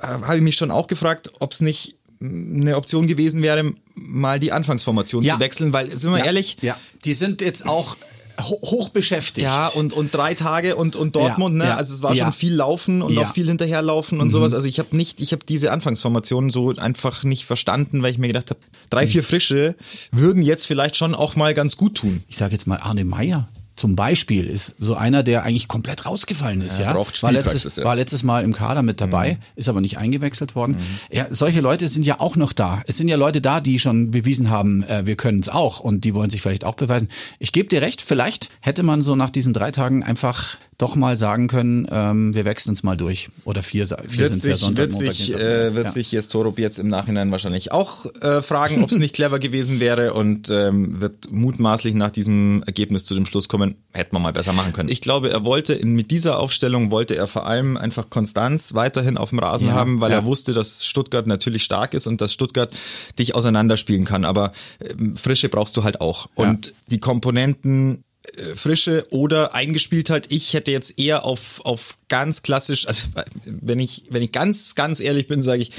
habe 0.00 0.36
ich 0.36 0.42
mich 0.42 0.56
schon 0.56 0.70
auch 0.70 0.86
gefragt, 0.86 1.32
ob 1.38 1.52
es 1.52 1.60
nicht 1.60 1.96
eine 2.20 2.76
Option 2.76 3.06
gewesen 3.06 3.42
wäre, 3.42 3.72
mal 3.94 4.40
die 4.40 4.52
Anfangsformation 4.52 5.22
ja. 5.22 5.34
zu 5.34 5.40
wechseln, 5.40 5.72
weil, 5.72 5.90
sind 5.90 6.10
wir 6.10 6.18
ja. 6.18 6.24
ehrlich? 6.26 6.56
Ja, 6.62 6.78
die 7.04 7.14
sind 7.14 7.40
jetzt 7.40 7.66
auch 7.66 7.96
hoch 8.40 8.88
beschäftigt. 8.88 9.46
Ja, 9.46 9.68
und, 9.68 9.92
und 9.92 10.14
drei 10.14 10.34
Tage 10.34 10.76
und, 10.76 10.96
und 10.96 11.16
Dortmund, 11.16 11.56
ja, 11.58 11.64
ne? 11.64 11.70
Ja, 11.70 11.76
also 11.76 11.92
es 11.92 12.02
war 12.02 12.14
ja. 12.14 12.24
schon 12.24 12.32
viel 12.32 12.54
Laufen 12.54 13.02
und 13.02 13.16
auch 13.18 13.32
viel 13.32 13.46
hinterherlaufen 13.46 14.20
und 14.20 14.28
mhm. 14.28 14.32
sowas. 14.32 14.54
Also 14.54 14.66
ich 14.66 14.78
habe 14.78 14.96
nicht, 14.96 15.20
ich 15.20 15.32
habe 15.32 15.44
diese 15.48 15.72
Anfangsformation 15.72 16.50
so 16.50 16.74
einfach 16.76 17.24
nicht 17.24 17.44
verstanden, 17.44 18.02
weil 18.02 18.12
ich 18.12 18.18
mir 18.18 18.28
gedacht 18.28 18.50
habe, 18.50 18.60
drei, 18.90 19.06
vier 19.06 19.22
Frische 19.22 19.74
würden 20.12 20.42
jetzt 20.42 20.66
vielleicht 20.66 20.96
schon 20.96 21.14
auch 21.14 21.36
mal 21.36 21.54
ganz 21.54 21.76
gut 21.76 21.96
tun. 21.96 22.22
Ich 22.28 22.36
sage 22.36 22.52
jetzt 22.52 22.66
mal 22.66 22.78
Arne 22.78 23.04
Meyer 23.04 23.48
zum 23.76 23.96
Beispiel 23.96 24.46
ist 24.46 24.76
so 24.78 24.94
einer, 24.94 25.22
der 25.22 25.42
eigentlich 25.42 25.68
komplett 25.68 26.06
rausgefallen 26.06 26.62
ist. 26.62 26.78
Ja, 26.78 26.86
ja? 26.86 26.92
Braucht 26.92 27.22
war, 27.22 27.32
letztes, 27.32 27.76
ja. 27.76 27.84
war 27.84 27.96
letztes 27.96 28.22
Mal 28.22 28.44
im 28.44 28.52
Kader 28.52 28.82
mit 28.82 29.00
dabei, 29.00 29.34
mhm. 29.34 29.38
ist 29.56 29.68
aber 29.68 29.80
nicht 29.80 29.98
eingewechselt 29.98 30.54
worden. 30.54 30.72
Mhm. 30.72 31.16
Ja, 31.16 31.26
solche 31.30 31.60
Leute 31.60 31.88
sind 31.88 32.06
ja 32.06 32.20
auch 32.20 32.36
noch 32.36 32.52
da. 32.52 32.82
Es 32.86 32.96
sind 32.96 33.08
ja 33.08 33.16
Leute 33.16 33.40
da, 33.40 33.60
die 33.60 33.78
schon 33.78 34.10
bewiesen 34.10 34.50
haben, 34.50 34.84
äh, 34.84 35.06
wir 35.06 35.16
können 35.16 35.40
es 35.40 35.48
auch 35.48 35.80
und 35.80 36.04
die 36.04 36.14
wollen 36.14 36.30
sich 36.30 36.40
vielleicht 36.40 36.64
auch 36.64 36.74
beweisen. 36.74 37.08
Ich 37.38 37.52
gebe 37.52 37.68
dir 37.68 37.82
recht, 37.82 38.00
vielleicht 38.00 38.48
hätte 38.60 38.82
man 38.82 39.02
so 39.02 39.16
nach 39.16 39.30
diesen 39.30 39.52
drei 39.52 39.72
Tagen 39.72 40.02
einfach 40.02 40.56
doch 40.78 40.96
mal 40.96 41.16
sagen 41.16 41.48
können, 41.48 41.86
ähm, 41.90 42.34
wir 42.34 42.44
wechseln 42.44 42.72
es 42.72 42.82
mal 42.82 42.96
durch. 42.96 43.28
Oder 43.44 43.62
vier, 43.62 43.86
vier 43.86 44.28
sind 44.28 44.44
ja 44.44 44.56
Sonntag, 44.56 44.82
Wird 44.82 44.92
Montag, 44.92 45.14
sich, 45.14 45.34
äh, 45.34 45.74
wird 45.74 45.86
ja. 45.86 45.90
sich 45.90 46.12
jetzt 46.12 46.28
Torup 46.28 46.58
jetzt 46.58 46.78
im 46.78 46.88
Nachhinein 46.88 47.30
wahrscheinlich 47.30 47.72
auch 47.72 48.06
äh, 48.20 48.42
fragen, 48.42 48.82
ob 48.82 48.90
es 48.90 48.98
nicht 48.98 49.14
clever 49.14 49.38
gewesen 49.38 49.80
wäre 49.80 50.14
und 50.14 50.50
ähm, 50.50 51.00
wird 51.00 51.30
mutmaßlich 51.30 51.94
nach 51.94 52.10
diesem 52.10 52.62
Ergebnis 52.66 53.04
zu 53.04 53.14
dem 53.14 53.26
Schluss 53.26 53.48
kommen, 53.48 53.76
hätte 53.92 54.14
man 54.14 54.22
mal 54.22 54.32
besser 54.32 54.52
machen 54.52 54.72
können. 54.72 54.88
Ich 54.88 55.00
glaube, 55.00 55.30
er 55.30 55.44
wollte 55.44 55.74
in, 55.74 55.94
mit 55.94 56.10
dieser 56.10 56.38
Aufstellung 56.38 56.90
wollte 56.90 57.14
er 57.14 57.26
vor 57.26 57.46
allem 57.46 57.76
einfach 57.76 58.10
Konstanz 58.10 58.74
weiterhin 58.74 59.16
auf 59.16 59.30
dem 59.30 59.38
Rasen 59.38 59.68
ja, 59.68 59.74
haben, 59.74 60.00
weil 60.00 60.10
ja. 60.10 60.18
er 60.18 60.24
wusste, 60.24 60.54
dass 60.54 60.84
Stuttgart 60.86 61.26
natürlich 61.26 61.64
stark 61.64 61.94
ist 61.94 62.06
und 62.06 62.20
dass 62.20 62.32
Stuttgart 62.32 62.74
dich 63.18 63.34
auseinanderspielen 63.34 64.04
kann. 64.04 64.24
Aber 64.24 64.52
äh, 64.80 64.94
Frische 65.14 65.48
brauchst 65.48 65.76
du 65.76 65.84
halt 65.84 66.00
auch. 66.00 66.28
Und 66.34 66.74
die 66.90 66.98
Komponenten 66.98 68.04
frische 68.54 69.06
oder 69.10 69.54
eingespielt 69.54 70.10
halt. 70.10 70.26
Ich 70.30 70.54
hätte 70.54 70.70
jetzt 70.70 70.98
eher 70.98 71.24
auf, 71.24 71.60
auf 71.64 71.98
ganz 72.08 72.42
klassisch, 72.42 72.86
also 72.86 73.04
wenn 73.44 73.78
ich, 73.78 74.04
wenn 74.10 74.22
ich 74.22 74.32
ganz, 74.32 74.74
ganz 74.74 75.00
ehrlich 75.00 75.26
bin, 75.26 75.42
sage 75.42 75.62
ich, 75.62 75.72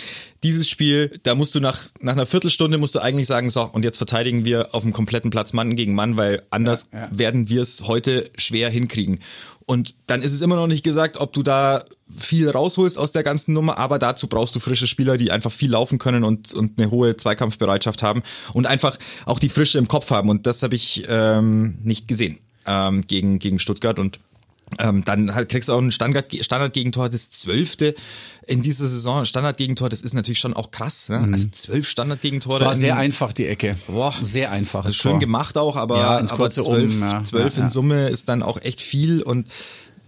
dieses 0.43 0.69
Spiel, 0.69 1.11
da 1.23 1.35
musst 1.35 1.55
du 1.55 1.59
nach, 1.59 1.87
nach 1.99 2.13
einer 2.13 2.25
Viertelstunde 2.25 2.77
musst 2.77 2.95
du 2.95 2.99
eigentlich 2.99 3.27
sagen, 3.27 3.49
so, 3.49 3.63
und 3.63 3.83
jetzt 3.83 3.97
verteidigen 3.97 4.45
wir 4.45 4.73
auf 4.73 4.83
dem 4.83 4.93
kompletten 4.93 5.31
Platz 5.31 5.53
Mann 5.53 5.75
gegen 5.75 5.95
Mann, 5.95 6.17
weil 6.17 6.43
anders 6.49 6.89
ja, 6.93 6.99
ja. 6.99 7.09
werden 7.11 7.49
wir 7.49 7.61
es 7.61 7.83
heute 7.87 8.29
schwer 8.37 8.69
hinkriegen. 8.69 9.19
Und 9.65 9.95
dann 10.05 10.21
ist 10.21 10.33
es 10.33 10.41
immer 10.41 10.55
noch 10.55 10.67
nicht 10.67 10.83
gesagt, 10.83 11.17
ob 11.17 11.33
du 11.33 11.41
da 11.41 11.83
viel 12.17 12.49
rausholst 12.49 12.97
aus 12.97 13.11
der 13.11 13.23
ganzen 13.23 13.53
Nummer, 13.53 13.77
aber 13.77 13.99
dazu 13.99 14.27
brauchst 14.27 14.55
du 14.55 14.59
frische 14.59 14.87
Spieler, 14.87 15.17
die 15.17 15.31
einfach 15.31 15.51
viel 15.51 15.71
laufen 15.71 15.97
können 15.97 16.23
und, 16.23 16.53
und 16.53 16.79
eine 16.79 16.91
hohe 16.91 17.17
Zweikampfbereitschaft 17.17 18.03
haben 18.03 18.21
und 18.53 18.67
einfach 18.67 18.97
auch 19.25 19.39
die 19.39 19.49
Frische 19.49 19.79
im 19.79 19.87
Kopf 19.87 20.11
haben. 20.11 20.29
Und 20.29 20.45
das 20.45 20.61
habe 20.63 20.75
ich 20.75 21.03
ähm, 21.09 21.79
nicht 21.83 22.07
gesehen 22.07 22.39
ähm, 22.67 23.07
gegen, 23.07 23.39
gegen 23.39 23.59
Stuttgart 23.59 23.99
und 23.99 24.19
ähm, 24.79 25.03
dann 25.05 25.35
halt 25.35 25.49
kriegst 25.49 25.69
du 25.69 25.73
auch 25.73 25.79
ein 25.79 25.91
Standard, 25.91 26.33
Standardgegentor, 26.39 27.07
das 27.07 27.29
zwölfte 27.31 27.93
in 28.47 28.61
dieser 28.61 28.87
Saison. 28.87 29.23
Standardgegentor, 29.23 29.89
das 29.89 30.01
ist 30.01 30.13
natürlich 30.13 30.39
schon 30.39 30.53
auch 30.53 30.71
krass. 30.71 31.09
Ne? 31.09 31.19
Mhm. 31.19 31.33
Also 31.33 31.47
zwölf 31.51 31.87
Standardgegentore. 31.87 32.59
Das 32.59 32.67
war 32.67 32.75
sehr 32.75 32.97
einfach, 32.97 33.31
die 33.31 33.45
Ecke. 33.45 33.75
Boah, 33.87 34.13
sehr 34.21 34.51
einfach. 34.51 34.83
Das 34.83 34.93
ist 34.93 35.01
schön 35.01 35.19
gemacht 35.19 35.57
auch, 35.57 35.75
aber, 35.75 35.97
ja, 35.97 36.31
aber 36.31 36.49
zwölf, 36.49 36.67
oben, 36.67 36.99
ja. 36.99 37.23
zwölf 37.23 37.57
ja, 37.57 37.63
in 37.63 37.69
Summe 37.69 38.09
ist 38.09 38.27
dann 38.27 38.41
auch 38.41 38.59
echt 38.61 38.81
viel 38.81 39.21
und 39.21 39.47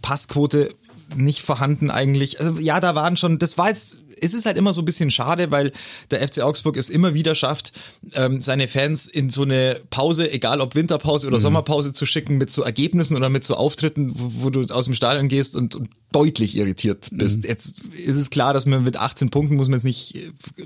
Passquote 0.02 0.70
nicht 1.16 1.42
vorhanden 1.42 1.90
eigentlich. 1.90 2.40
Also 2.40 2.60
ja, 2.60 2.80
da 2.80 2.96
waren 2.96 3.18
schon, 3.18 3.40
das 3.40 3.58
war 3.58 3.70
jetzt 3.70 4.04
es 4.22 4.34
ist 4.34 4.46
halt 4.46 4.58
immer 4.58 4.74
so 4.74 4.82
ein 4.82 4.86
bisschen 4.86 5.12
schade, 5.12 5.52
weil 5.52 5.72
der 6.12 6.26
FC 6.28 6.42
Augsburg 6.42 6.78
es 6.78 6.90
immer 6.90 7.14
wieder 7.14 7.36
schafft, 7.36 7.72
ähm, 8.14 8.42
seine 8.42 8.68
Fans 8.68 9.08
in 9.08 9.30
so 9.30 9.44
eine 9.44 9.82
Pause, 9.90 10.32
egal 10.32 10.62
ob 10.62 10.76
Winterpause 10.76 11.28
oder 11.28 11.38
mhm. 11.38 11.42
Sommerpause 11.42 11.94
zu 11.94 12.06
schicken, 12.06 12.38
mit 12.38 12.52
so 12.52 12.64
Ergebnissen 12.64 13.16
oder 13.16 13.30
mit 13.30 13.44
so 13.44 13.56
Auftritten, 13.56 14.14
wo, 14.16 14.46
wo 14.46 14.50
du 14.50 14.74
aus 14.74 14.86
dem 14.86 14.96
Stadion 14.96 15.28
gehst 15.28 15.56
und, 15.56 15.76
und 15.76 15.90
deutlich 16.12 16.56
irritiert 16.56 17.10
bist. 17.12 17.44
Mhm. 17.44 17.50
Jetzt 17.50 17.82
ist 17.94 18.16
es 18.16 18.30
klar, 18.30 18.54
dass 18.54 18.66
man 18.66 18.84
mit 18.84 18.98
18 18.98 19.30
Punkten 19.30 19.56
muss 19.56 19.68
man 19.68 19.74
jetzt 19.78 19.84
nicht, 19.84 20.16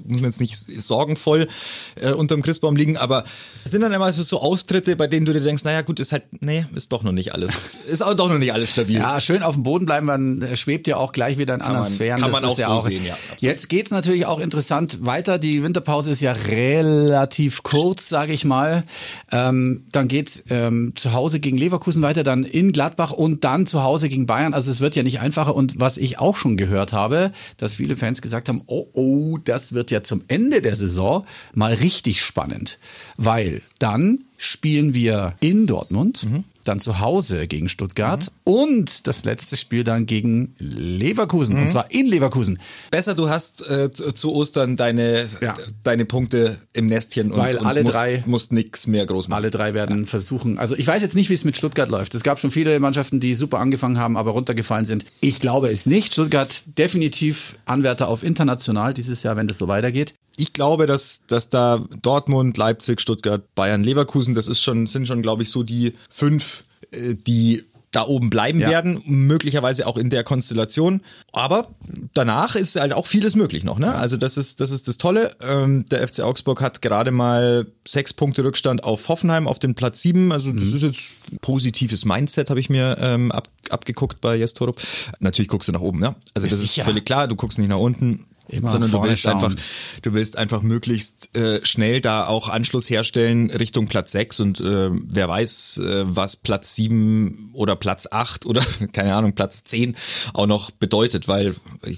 muss 0.06 0.22
man 0.22 0.30
jetzt 0.30 0.40
nicht 0.40 0.56
sorgenvoll 0.56 1.48
äh, 1.96 2.12
unterm 2.12 2.42
Christbaum 2.42 2.76
liegen, 2.76 2.98
aber 2.98 3.24
es 3.64 3.72
sind 3.72 3.82
dann 3.82 3.92
immer 3.92 4.14
so 4.14 4.40
Austritte, 4.40 4.96
bei 4.96 5.08
denen 5.08 5.26
du 5.26 5.34
dir 5.34 5.42
denkst, 5.42 5.64
naja 5.64 5.82
gut, 5.82 6.00
ist 6.00 6.12
halt, 6.12 6.24
nee, 6.42 6.66
ist 6.76 6.92
doch 6.92 7.04
noch 7.04 7.12
nicht 7.12 7.34
alles, 7.34 7.76
ist 7.88 8.04
auch 8.04 8.14
doch 8.14 8.30
noch 8.30 8.38
nicht 8.38 8.54
alles 8.54 8.72
stabil. 8.72 8.98
Ja, 8.98 9.20
schön 9.20 9.42
auf 9.42 9.56
dem 9.56 9.64
Boden 9.64 9.86
bleiben, 9.86 10.06
man 10.06 10.48
schwebt 10.56 10.88
ja 10.88 10.98
auch 10.98 11.12
gleich 11.12 11.38
wieder 11.38 11.56
in 11.56 11.62
anderen 11.62 11.84
man, 11.84 11.92
Sphären. 11.92 12.22
Kann 12.22 12.32
das 12.32 12.42
man 12.42 12.50
auch 12.50 12.60
ja 12.60 12.68
so 12.68 12.72
auch, 12.74 12.84
sehen, 12.84 13.06
ja. 13.06 13.18
Jetzt 13.40 13.68
geht's 13.68 13.92
natürlich 13.92 14.28
auch 14.28 14.40
interessant 14.40 15.00
weiter. 15.06 15.40
Die 15.40 15.64
Winterpause 15.64 16.12
ist 16.12 16.22
ja 16.22 16.34
relativ 16.34 17.64
kurz, 17.64 18.10
sage 18.10 18.34
ich 18.34 18.46
mal. 18.46 18.84
Ähm, 19.32 19.86
dann 19.92 20.08
geht's 20.08 20.44
ähm, 20.50 20.94
zu 20.96 21.14
Hause 21.14 21.40
gegen 21.40 21.58
Leverkusen 21.58 22.04
weiter, 22.04 22.24
dann 22.24 22.44
in 22.44 22.72
Gladbach 22.72 23.12
und 23.12 23.44
dann 23.44 23.66
zu 23.66 23.84
Hause 23.84 24.08
gegen 24.10 24.28
Bayern. 24.28 24.54
Also 24.54 24.70
es 24.70 24.82
wird 24.82 24.96
ja 24.96 25.04
nicht 25.04 25.20
einfacher. 25.32 25.56
Und 25.56 25.80
was 25.80 25.98
ich 25.98 26.20
auch 26.20 26.36
schon 26.36 26.58
gehört 26.58 26.92
habe, 26.92 27.32
dass 27.58 27.76
viele 27.76 27.96
Fans 27.96 28.22
gesagt 28.22 28.50
haben, 28.50 28.64
oh, 28.68 28.88
oh, 28.94 29.38
das 29.38 29.74
wird 29.74 29.90
ja 29.90 30.04
zum 30.04 30.24
Ende 30.28 30.62
der 30.62 30.76
Saison 30.76 31.26
mal 31.54 31.74
richtig 31.74 32.22
spannend. 32.22 32.80
Weil 33.16 33.62
dann 33.80 34.26
spielen 34.42 34.94
wir 34.94 35.36
in 35.40 35.68
Dortmund. 35.68 36.24
Mhm 36.24 36.44
dann 36.64 36.80
zu 36.80 37.00
Hause 37.00 37.48
gegen 37.48 37.70
Stuttgart 37.70 38.24
mhm. 38.24 38.54
und 38.54 39.08
das 39.08 39.26
letzte 39.26 39.58
Spiel 39.58 39.84
dann 39.84 40.06
gegen 40.06 40.56
Leverkusen 40.60 41.56
mhm. 41.56 41.64
und 41.64 41.70
zwar 41.70 41.92
in 41.92 42.08
Leverkusen. 42.08 42.60
Besser, 42.92 43.16
du 43.16 43.30
hast 43.30 43.68
äh, 43.70 43.92
zu 43.92 44.34
Ostern 44.34 44.78
deine 44.78 45.28
ja. 45.42 45.56
deine 45.84 46.06
Punkte 46.06 46.58
im 46.74 46.86
Nestchen 46.86 47.32
und, 47.32 47.40
Weil 47.40 47.58
und 47.58 47.66
alle 47.66 47.82
musst, 47.82 47.94
drei 47.94 48.24
musst 48.26 48.54
nix 48.54 48.88
mehr 48.88 49.06
groß 49.06 49.28
machen. 49.28 49.38
Alle 49.38 49.52
drei 49.52 49.74
werden 49.74 50.02
ja. 50.02 50.06
versuchen. 50.06 50.60
Also 50.60 50.76
ich 50.76 50.88
weiß 50.88 51.02
jetzt 51.02 51.16
nicht, 51.16 51.30
wie 51.30 51.34
es 51.34 51.46
mit 51.46 51.58
Stuttgart 51.58 51.90
läuft. 51.90 52.16
Es 52.16 52.24
gab 52.24 52.40
schon 52.40 52.52
viele 52.52 52.80
Mannschaften, 52.80 53.20
die 53.20 53.36
super 53.36 53.60
angefangen 53.60 53.98
haben, 53.98 54.18
aber 54.18 54.32
runtergefallen 54.32 54.86
sind. 54.86 55.06
Ich 55.20 55.40
glaube 55.40 55.70
es 55.70 55.86
nicht. 55.86 56.14
Stuttgart 56.14 56.64
definitiv 56.78 57.56
Anwärter 57.66 58.08
auf 58.08 58.24
international 58.24 58.94
dieses 58.94 59.24
Jahr, 59.24 59.36
wenn 59.36 59.48
das 59.48 59.58
so 59.58 59.68
weitergeht 59.68 60.14
ich 60.38 60.54
glaube, 60.54 60.88
dass, 60.88 61.26
dass 61.28 61.50
da 61.50 61.86
Dortmund, 62.02 62.58
Leipzig, 62.58 63.02
Stuttgart, 63.02 63.44
Bayern, 63.54 63.84
Leverkusen, 63.84 64.31
das 64.36 64.48
ist 64.48 64.62
schon, 64.62 64.88
sind 64.88 65.08
schon, 65.08 65.22
glaube 65.22 65.44
ich, 65.44 65.50
so 65.50 65.64
die 65.64 65.94
fünf, 66.10 66.64
äh, 66.92 67.16
die 67.16 67.64
da 67.92 68.08
oben 68.08 68.30
bleiben 68.30 68.60
ja. 68.60 68.70
werden, 68.70 69.02
möglicherweise 69.06 69.86
auch 69.86 69.98
in 69.98 70.10
der 70.10 70.24
Konstellation. 70.24 71.02
Aber 71.34 71.68
danach 72.14 72.56
ist 72.56 72.78
halt 72.78 72.94
auch 72.94 73.06
vieles 73.06 73.36
möglich 73.36 73.64
noch. 73.64 73.80
Ne? 73.80 73.94
Also 73.94 74.16
das 74.16 74.38
ist 74.38 74.62
das 74.62 74.72
ist 74.72 74.88
das 74.88 74.98
Tolle. 74.98 75.36
Ähm, 75.42 75.86
der 75.92 76.08
FC 76.08 76.22
Augsburg 76.22 76.62
hat 76.62 76.82
gerade 76.82 77.12
mal 77.12 77.68
sechs 77.86 78.14
Punkte 78.14 78.44
Rückstand 78.46 78.86
auf 78.86 79.10
Hoffenheim 79.10 79.48
auf 79.48 79.60
den 79.60 79.76
Platz 79.76 80.02
sieben. 80.02 80.32
Also 80.32 80.54
das 80.54 80.64
mhm. 80.64 80.76
ist 80.76 80.82
jetzt 80.82 81.42
positives 81.42 82.06
Mindset, 82.06 82.50
habe 82.50 82.62
ich 82.62 82.70
mir 82.70 82.98
ähm, 83.00 83.32
ab, 83.32 83.50
abgeguckt 83.70 84.22
bei 84.22 84.38
Jes 84.38 84.54
Torup. 84.54 84.82
Natürlich 85.20 85.50
guckst 85.50 85.68
du 85.68 85.74
nach 85.74 85.82
oben. 85.82 86.00
Ne? 86.00 86.16
Also 86.34 86.48
das 86.48 86.60
ist 86.60 86.80
völlig 86.80 87.06
klar. 87.06 87.28
Du 87.28 87.36
guckst 87.36 87.60
nicht 87.60 87.70
nach 87.70 87.78
unten. 87.78 88.26
Immer 88.52 88.68
sondern 88.70 88.92
du 88.92 89.02
willst 89.04 89.24
schauen. 89.24 89.34
einfach, 89.44 89.56
du 90.02 90.14
willst 90.14 90.38
einfach 90.38 90.62
möglichst 90.62 91.36
äh, 91.38 91.66
schnell 91.66 92.02
da 92.02 92.28
auch 92.28 92.50
Anschluss 92.50 92.90
herstellen 92.90 93.50
Richtung 93.50 93.88
Platz 93.88 94.12
6 94.12 94.40
und 94.42 94.60
äh, 94.60 94.90
wer 94.92 95.28
weiß, 95.30 95.78
äh, 95.84 96.04
was 96.08 96.36
Platz 96.36 96.76
7 96.76 97.52
oder 97.54 97.76
Platz 97.76 98.08
8 98.12 98.46
oder 98.46 98.62
keine 98.94 99.16
Ahnung, 99.16 99.34
Platz 99.34 99.64
10 99.64 99.96
auch 100.34 100.48
noch 100.48 100.72
bedeutet, 100.72 101.28
weil 101.28 101.56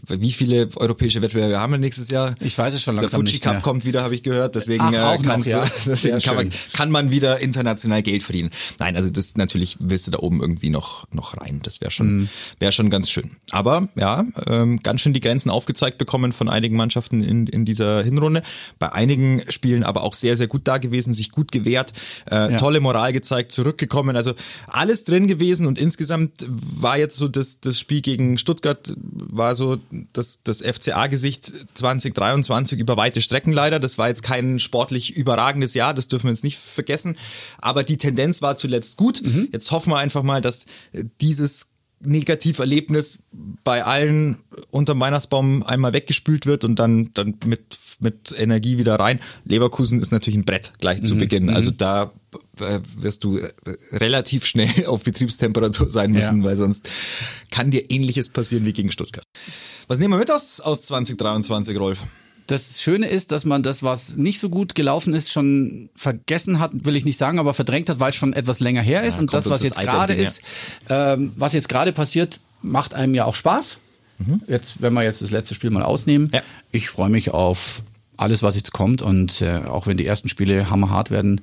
wie 0.07 0.31
viele 0.31 0.69
europäische 0.75 1.21
Wettbewerbe 1.21 1.59
haben 1.59 1.73
wir 1.73 1.77
nächstes 1.79 2.09
Jahr? 2.11 2.35
Ich 2.39 2.57
weiß 2.57 2.73
es 2.75 2.81
schon 2.83 2.95
Der 2.95 3.03
langsam 3.03 3.21
Fuji 3.21 3.33
nicht 3.33 3.43
Cup 3.43 3.53
mehr. 3.53 3.61
kommt 3.61 3.85
wieder, 3.85 4.03
habe 4.03 4.15
ich 4.15 4.23
gehört, 4.23 4.55
deswegen, 4.55 4.81
Ach, 4.83 4.91
äh, 4.93 5.17
noch, 5.25 5.45
ja. 5.45 5.65
deswegen 5.85 6.19
kann, 6.19 6.35
man, 6.35 6.51
kann 6.73 6.91
man 6.91 7.11
wieder 7.11 7.39
international 7.39 8.03
Geld 8.03 8.23
verdienen. 8.23 8.51
Nein, 8.79 8.95
also 8.95 9.09
das 9.09 9.35
natürlich 9.37 9.77
willst 9.79 10.07
du 10.07 10.11
da 10.11 10.19
oben 10.19 10.41
irgendwie 10.41 10.69
noch, 10.69 11.05
noch 11.11 11.35
rein. 11.37 11.61
Das 11.63 11.81
wäre 11.81 11.91
schon, 11.91 12.03
Mhm. 12.13 12.29
wäre 12.59 12.71
schon 12.71 12.89
ganz 12.89 13.09
schön. 13.09 13.31
Aber 13.51 13.87
ja, 13.95 14.23
ähm, 14.47 14.79
ganz 14.83 15.01
schön 15.01 15.13
die 15.13 15.19
Grenzen 15.19 15.49
aufgezeigt 15.49 15.97
bekommen 15.97 16.33
von 16.33 16.42
einigen 16.49 16.75
Mannschaften 16.75 17.23
in, 17.23 17.47
in 17.47 17.65
dieser 17.65 18.03
Hinrunde. 18.03 18.41
Bei 18.79 18.91
einigen 18.91 19.41
Spielen 19.49 19.83
aber 19.83 20.03
auch 20.03 20.13
sehr, 20.13 20.35
sehr 20.37 20.47
gut 20.47 20.61
da 20.65 20.77
gewesen, 20.77 21.13
sich 21.13 21.31
gut 21.31 21.51
gewehrt, 21.51 21.93
äh, 22.29 22.53
Ja. 22.53 22.57
tolle 22.57 22.79
Moral 22.79 23.13
gezeigt, 23.13 23.51
zurückgekommen. 23.51 24.15
Also 24.15 24.33
alles 24.67 25.03
drin 25.03 25.27
gewesen 25.27 25.65
und 25.67 25.79
insgesamt 25.79 26.45
war 26.47 26.97
jetzt 26.97 27.17
so 27.17 27.27
das, 27.27 27.59
das 27.61 27.79
Spiel 27.79 28.01
gegen 28.01 28.37
Stuttgart 28.37 28.93
war 28.97 29.55
so 29.55 29.77
das, 30.13 30.39
das 30.43 30.61
FCA-Gesicht 30.61 31.51
2023 31.75 32.79
über 32.79 32.97
weite 32.97 33.21
Strecken 33.21 33.53
leider. 33.53 33.79
Das 33.79 33.97
war 33.97 34.07
jetzt 34.07 34.23
kein 34.23 34.59
sportlich 34.59 35.15
überragendes 35.15 35.73
Jahr, 35.73 35.93
das 35.93 36.07
dürfen 36.07 36.25
wir 36.25 36.31
uns 36.31 36.43
nicht 36.43 36.57
vergessen. 36.57 37.15
Aber 37.59 37.83
die 37.83 37.97
Tendenz 37.97 38.41
war 38.41 38.55
zuletzt 38.57 38.97
gut. 38.97 39.21
Jetzt 39.51 39.71
hoffen 39.71 39.91
wir 39.91 39.97
einfach 39.97 40.23
mal, 40.23 40.41
dass 40.41 40.65
dieses 41.21 41.67
Negativerlebnis 42.05 43.23
bei 43.63 43.83
allen 43.83 44.37
unterm 44.71 44.99
Weihnachtsbaum 44.99 45.63
einmal 45.63 45.93
weggespült 45.93 46.45
wird 46.45 46.63
und 46.63 46.77
dann, 46.77 47.09
dann 47.13 47.35
mit, 47.45 47.77
mit 47.99 48.33
Energie 48.37 48.77
wieder 48.77 48.95
rein. 48.95 49.19
Leverkusen 49.45 49.99
ist 50.01 50.11
natürlich 50.11 50.37
ein 50.37 50.45
Brett 50.45 50.73
gleich 50.79 51.01
zu 51.03 51.15
Beginn. 51.15 51.49
Also 51.49 51.71
da 51.71 52.11
äh, 52.59 52.79
wirst 52.97 53.23
du 53.23 53.37
äh, 53.37 53.51
relativ 53.93 54.45
schnell 54.45 54.69
auf 54.87 55.03
Betriebstemperatur 55.03 55.89
sein 55.89 56.11
müssen, 56.11 56.39
Ja. 56.39 56.45
weil 56.45 56.57
sonst 56.57 56.89
kann 57.51 57.71
dir 57.71 57.89
ähnliches 57.89 58.29
passieren 58.29 58.65
wie 58.65 58.73
gegen 58.73 58.91
Stuttgart. 58.91 59.25
Was 59.87 59.99
nehmen 59.99 60.13
wir 60.13 60.17
mit 60.19 60.31
aus, 60.31 60.59
aus 60.59 60.81
2023, 60.83 61.77
Rolf? 61.77 61.99
Das 62.47 62.81
Schöne 62.81 63.07
ist, 63.07 63.31
dass 63.31 63.45
man 63.45 63.63
das, 63.63 63.83
was 63.83 64.15
nicht 64.17 64.39
so 64.39 64.49
gut 64.49 64.75
gelaufen 64.75 65.13
ist, 65.13 65.31
schon 65.31 65.89
vergessen 65.95 66.59
hat, 66.59 66.71
will 66.85 66.95
ich 66.95 67.05
nicht 67.05 67.17
sagen, 67.17 67.39
aber 67.39 67.53
verdrängt 67.53 67.89
hat, 67.89 67.99
weil 67.99 68.09
es 68.09 68.15
schon 68.17 68.33
etwas 68.33 68.59
länger 68.59 68.81
her 68.81 69.03
ist. 69.03 69.15
Ja, 69.15 69.21
und 69.21 69.33
das, 69.33 69.45
was 69.49 69.61
das 69.61 69.69
jetzt 69.69 69.79
gerade 69.81 70.13
ist, 70.13 70.41
ähm, 70.89 71.31
was 71.37 71.53
jetzt 71.53 71.69
gerade 71.69 71.93
passiert, 71.93 72.39
macht 72.61 72.93
einem 72.93 73.15
ja 73.15 73.25
auch 73.25 73.35
Spaß. 73.35 73.79
Jetzt, 74.47 74.81
wenn 74.81 74.93
wir 74.93 75.03
jetzt 75.03 75.21
das 75.21 75.31
letzte 75.31 75.53
Spiel 75.55 75.69
mal 75.69 75.83
ausnehmen, 75.83 76.29
Ja. 76.33 76.41
ich 76.71 76.89
freue 76.89 77.09
mich 77.09 77.31
auf 77.31 77.83
alles, 78.15 78.43
was 78.43 78.55
jetzt 78.55 78.71
kommt 78.71 79.01
und 79.01 79.41
äh, 79.41 79.61
auch 79.67 79.87
wenn 79.87 79.97
die 79.97 80.05
ersten 80.05 80.29
Spiele 80.29 80.69
hammerhart 80.69 81.11
werden, 81.11 81.41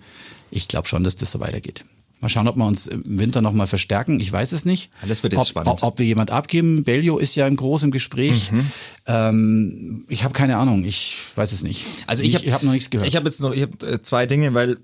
ich 0.51 0.69
glaube 0.69 0.89
schon, 0.89 1.05
dass 1.05 1.17
das 1.17 1.33
so 1.33 1.41
weitergeht. 1.41 1.85
Mal 2.21 2.29
schauen, 2.29 2.49
ob 2.49 2.57
wir 2.57 2.67
uns 2.67 2.87
im 2.87 3.19
Winter 3.19 3.41
nochmal 3.41 3.67
verstärken. 3.67 4.21
Ich 4.21 4.31
weiß 4.31 4.53
es 4.53 4.67
nicht. 4.67 4.91
Das 5.09 5.23
wird 5.23 5.33
jetzt 5.33 5.41
ob, 5.41 5.49
spannend. 5.49 5.71
Ob, 5.71 5.83
ob 5.83 5.99
wir 5.99 6.07
jemand 6.07 6.31
abgeben. 6.31 6.85
Bellio 6.85 7.19
ist 7.19 7.35
ja 7.35 7.47
im 7.47 7.57
großen 7.57 7.91
Gespräch. 7.91 8.53
Mhm. 8.53 8.67
Ähm, 9.07 10.05
ich 10.09 10.23
habe 10.25 10.35
keine 10.35 10.59
Ahnung. 10.59 10.85
Ich 10.85 11.17
weiß 11.35 11.53
es 11.53 11.63
nicht. 11.63 11.87
Also 12.07 12.23
ich 12.23 12.35
habe 12.35 12.45
ich 12.45 12.53
hab 12.53 12.63
noch 12.63 12.73
nichts 12.73 12.91
gehört. 12.91 13.09
Ich 13.09 13.17
habe 13.17 13.25
jetzt 13.27 13.41
noch 13.41 13.55
ich 13.55 13.63
hab, 13.63 13.83
äh, 13.83 14.03
zwei 14.03 14.27
Dinge, 14.27 14.53
weil 14.53 14.77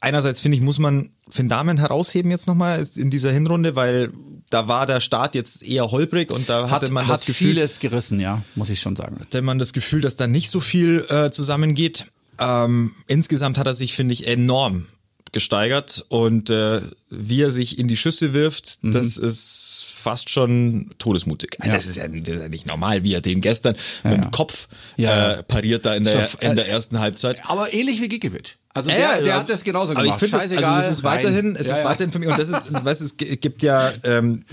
einerseits 0.00 0.40
finde 0.40 0.56
ich, 0.56 0.62
muss 0.62 0.80
man 0.80 1.10
Finn 1.28 1.48
Damen 1.48 1.78
herausheben 1.78 2.30
jetzt 2.32 2.48
nochmal 2.48 2.84
in 2.96 3.10
dieser 3.10 3.30
Hinrunde, 3.30 3.76
weil 3.76 4.10
da 4.50 4.66
war 4.66 4.86
der 4.86 5.00
Start 5.00 5.36
jetzt 5.36 5.62
eher 5.62 5.92
holprig 5.92 6.32
und 6.32 6.48
da 6.48 6.64
hat, 6.64 6.82
hatte 6.82 6.92
man 6.92 7.06
hat 7.06 7.14
das 7.14 7.26
Gefühl, 7.26 7.52
vieles 7.52 7.78
gerissen, 7.78 8.18
ja, 8.18 8.42
muss 8.56 8.68
ich 8.68 8.80
schon 8.80 8.96
sagen. 8.96 9.18
hatte 9.20 9.42
man 9.42 9.60
das 9.60 9.72
Gefühl, 9.72 10.00
dass 10.00 10.16
da 10.16 10.26
nicht 10.26 10.50
so 10.50 10.58
viel 10.58 11.06
äh, 11.08 11.30
zusammengeht. 11.30 12.06
Ähm, 12.40 12.90
insgesamt 13.06 13.58
hat 13.58 13.68
er 13.68 13.74
sich, 13.74 13.94
finde 13.94 14.14
ich, 14.14 14.26
enorm 14.26 14.86
gesteigert 15.32 16.04
und 16.08 16.50
äh, 16.50 16.80
wie 17.08 17.42
er 17.42 17.50
sich 17.50 17.78
in 17.78 17.88
die 17.88 17.96
Schüsse 17.96 18.32
wirft, 18.34 18.78
Mhm. 18.82 18.92
das 18.92 19.16
ist 19.16 19.86
fast 19.94 20.30
schon 20.30 20.90
todesmutig. 20.98 21.56
Also 21.60 21.72
Das, 21.72 21.86
ist 21.86 21.96
ja, 21.96 22.08
das 22.08 22.34
ist 22.36 22.42
ja 22.42 22.48
nicht 22.48 22.66
normal, 22.66 23.02
wie 23.04 23.14
er 23.14 23.20
den 23.20 23.40
gestern 23.40 23.76
mit 24.04 24.12
ja. 24.14 24.18
dem 24.20 24.30
Kopf 24.30 24.68
Ja. 24.96 25.32
äh, 25.34 25.42
pariert 25.42 25.84
da 25.86 25.94
in 25.94 26.04
der, 26.04 26.24
So, 26.24 26.38
in 26.40 26.56
der 26.56 26.66
äh, 26.66 26.70
ersten 26.70 26.98
Halbzeit. 27.00 27.40
Aber 27.44 27.72
ähnlich 27.72 28.00
wie 28.00 28.08
Gikiewicz. 28.08 28.56
Also 28.72 28.90
Ja, 28.90 28.96
der, 28.96 29.04
ja, 29.06 29.16
der 29.18 29.26
ja. 29.26 29.38
hat 29.40 29.50
das 29.50 29.64
genauso 29.64 29.92
Aber 29.92 30.02
gemacht. 30.02 30.22
ich 30.22 30.28
finde, 30.30 30.44
es, 30.44 30.64
also 30.64 30.86
es 30.88 30.96
ist 30.98 31.02
weiterhin, 31.04 31.56
es 31.56 31.66
Ja, 31.66 31.72
ist 31.74 31.78
ja. 31.80 31.84
weiterhin 31.86 32.12
für 32.12 32.18
mich 32.20 32.28
und 32.28 32.38
das 32.38 32.48
ist, 32.48 32.72
weißt, 32.84 33.00
du, 33.00 33.04
es 33.04 33.16
gibt 33.40 33.62
ja, 33.62 33.92
ähm, 34.04 34.44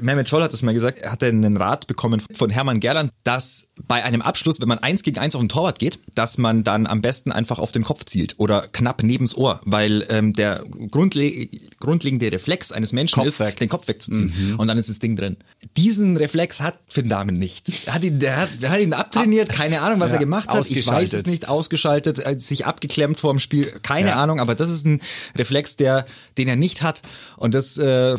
Mehmet 0.00 0.28
Scholl 0.28 0.42
hat 0.42 0.52
es 0.54 0.62
mal 0.62 0.74
gesagt, 0.74 1.00
er 1.00 1.12
hatte 1.12 1.26
einen 1.26 1.56
Rat 1.56 1.86
bekommen 1.86 2.22
von 2.34 2.50
Hermann 2.50 2.80
Gerland, 2.80 3.10
dass 3.24 3.68
bei 3.86 4.02
einem 4.04 4.22
Abschluss, 4.22 4.60
wenn 4.60 4.68
man 4.68 4.78
eins 4.78 5.02
gegen 5.02 5.18
eins 5.18 5.34
auf 5.34 5.40
den 5.42 5.48
Torwart 5.48 5.78
geht, 5.78 5.98
dass 6.14 6.38
man 6.38 6.64
dann 6.64 6.86
am 6.86 7.02
besten 7.02 7.32
einfach 7.32 7.58
auf 7.58 7.72
den 7.72 7.84
Kopf 7.84 8.04
zielt 8.04 8.34
oder 8.38 8.68
knapp 8.72 9.02
nebens 9.02 9.36
Ohr, 9.36 9.60
weil 9.64 10.06
ähm, 10.08 10.32
der 10.32 10.64
grundle 10.90 11.48
grundlegende 11.80 12.30
Reflex 12.30 12.72
eines 12.72 12.92
Menschen 12.92 13.16
Kopf 13.16 13.26
ist, 13.26 13.40
weg. 13.40 13.54
Mhm. 13.56 13.58
den 13.58 13.68
Kopf 13.68 13.88
wegzuziehen 13.88 14.54
und 14.56 14.68
dann 14.68 14.78
ist 14.78 14.88
das 14.88 14.98
Ding 14.98 15.16
drin. 15.16 15.36
Diesen 15.76 16.16
Reflex 16.16 16.60
hat 16.60 16.78
Finn 16.88 17.08
Damen 17.08 17.38
nicht. 17.38 17.66
Er 17.86 17.94
hat 17.94 18.04
ihn, 18.04 18.18
der 18.20 18.36
hat, 18.36 18.50
der 18.60 18.70
hat 18.70 18.80
ihn 18.80 18.92
abtrainiert, 18.92 19.48
keine 19.48 19.80
Ahnung, 19.82 20.00
was 20.00 20.10
Ja, 20.10 20.16
er 20.16 20.20
gemacht 20.20 20.48
hat. 20.50 20.70
Ich 20.70 20.86
weiß 20.86 21.12
es 21.12 21.26
nicht, 21.26 21.48
ausgeschaltet, 21.48 22.18
äh, 22.24 22.38
sich 22.38 22.66
abgeklemmt 22.66 23.18
vor 23.18 23.32
dem 23.32 23.40
Spiel, 23.40 23.66
keine 23.82 24.10
Ja. 24.10 24.22
Ahnung, 24.22 24.40
aber 24.40 24.54
das 24.54 24.70
ist 24.70 24.86
ein 24.86 25.00
Reflex, 25.36 25.76
der, 25.76 26.06
den 26.38 26.48
er 26.48 26.56
nicht 26.56 26.82
hat. 26.82 27.02
Und 27.36 27.54
das 27.54 27.76
äh, 27.78 28.16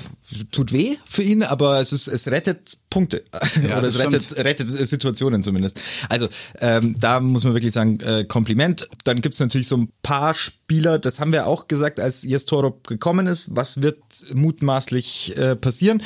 tut 0.52 0.72
weh 0.74 0.98
für 1.06 1.24
ihn, 1.24 1.44
aber 1.44 1.80
es 1.80 1.92
ist, 1.94 2.08
es 2.08 2.30
rettet 2.30 2.78
Punkte. 2.94 3.24
Ja, 3.68 3.78
Oder 3.80 3.88
es 3.88 4.00
rettet, 4.00 4.38
rettet 4.38 4.70
Situationen 4.70 5.44
zumindest. 5.44 5.80
Also 6.10 6.28
ähm, 6.60 6.96
da 7.00 7.20
muss 7.20 7.44
man 7.44 7.54
wirklich 7.54 7.72
sagen, 7.72 8.00
äh, 8.00 8.26
Kompliment. 8.26 8.88
Dann 9.04 9.22
gibt's 9.22 9.40
natürlich 9.40 9.68
so 9.68 9.78
ein 9.78 9.90
paar 10.02 10.34
Spieler, 10.34 11.00
das 11.00 11.20
haben 11.20 11.32
wir 11.32 11.48
auch 11.48 11.68
gesagt, 11.68 12.00
als 12.00 12.24
Jes 12.24 12.46
Torup 12.46 12.88
gekommen 12.88 13.28
ist. 13.28 13.56
Was 13.56 13.82
wird 13.82 14.00
mutmaßlich 14.34 15.38
äh, 15.38 15.56
passieren? 15.56 16.02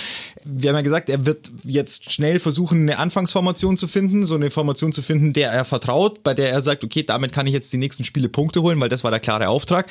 Wir 0.46 0.70
haben 0.70 0.76
ja 0.76 0.82
gesagt, 0.82 1.10
er 1.10 1.26
wird 1.26 1.52
jetzt 1.64 2.12
schnell 2.12 2.40
versuchen, 2.40 2.82
eine 2.82 3.00
Anfangsformation 3.00 3.78
zu 3.78 3.88
finden, 3.88 4.26
so 4.26 4.36
eine 4.36 4.52
Formation 4.52 4.94
zu 4.94 5.02
finden, 5.02 5.34
der 5.34 5.52
er 5.52 5.66
vertraut, 5.66 6.24
bei 6.24 6.34
der 6.34 6.52
er 6.52 6.62
sagt, 6.62 6.84
okay, 6.84 7.04
damit 7.04 7.32
kann 7.32 7.48
ich 7.48 7.54
jetzt 7.54 7.72
die 7.74 7.78
nächsten 7.78 8.04
Spiele 8.04 8.30
Punkte 8.30 8.62
holen, 8.62 8.80
weil 8.80 8.90
das 8.90 9.04
war 9.04 9.12
der 9.12 9.20
klare 9.20 9.48
Auftrag. 9.50 9.88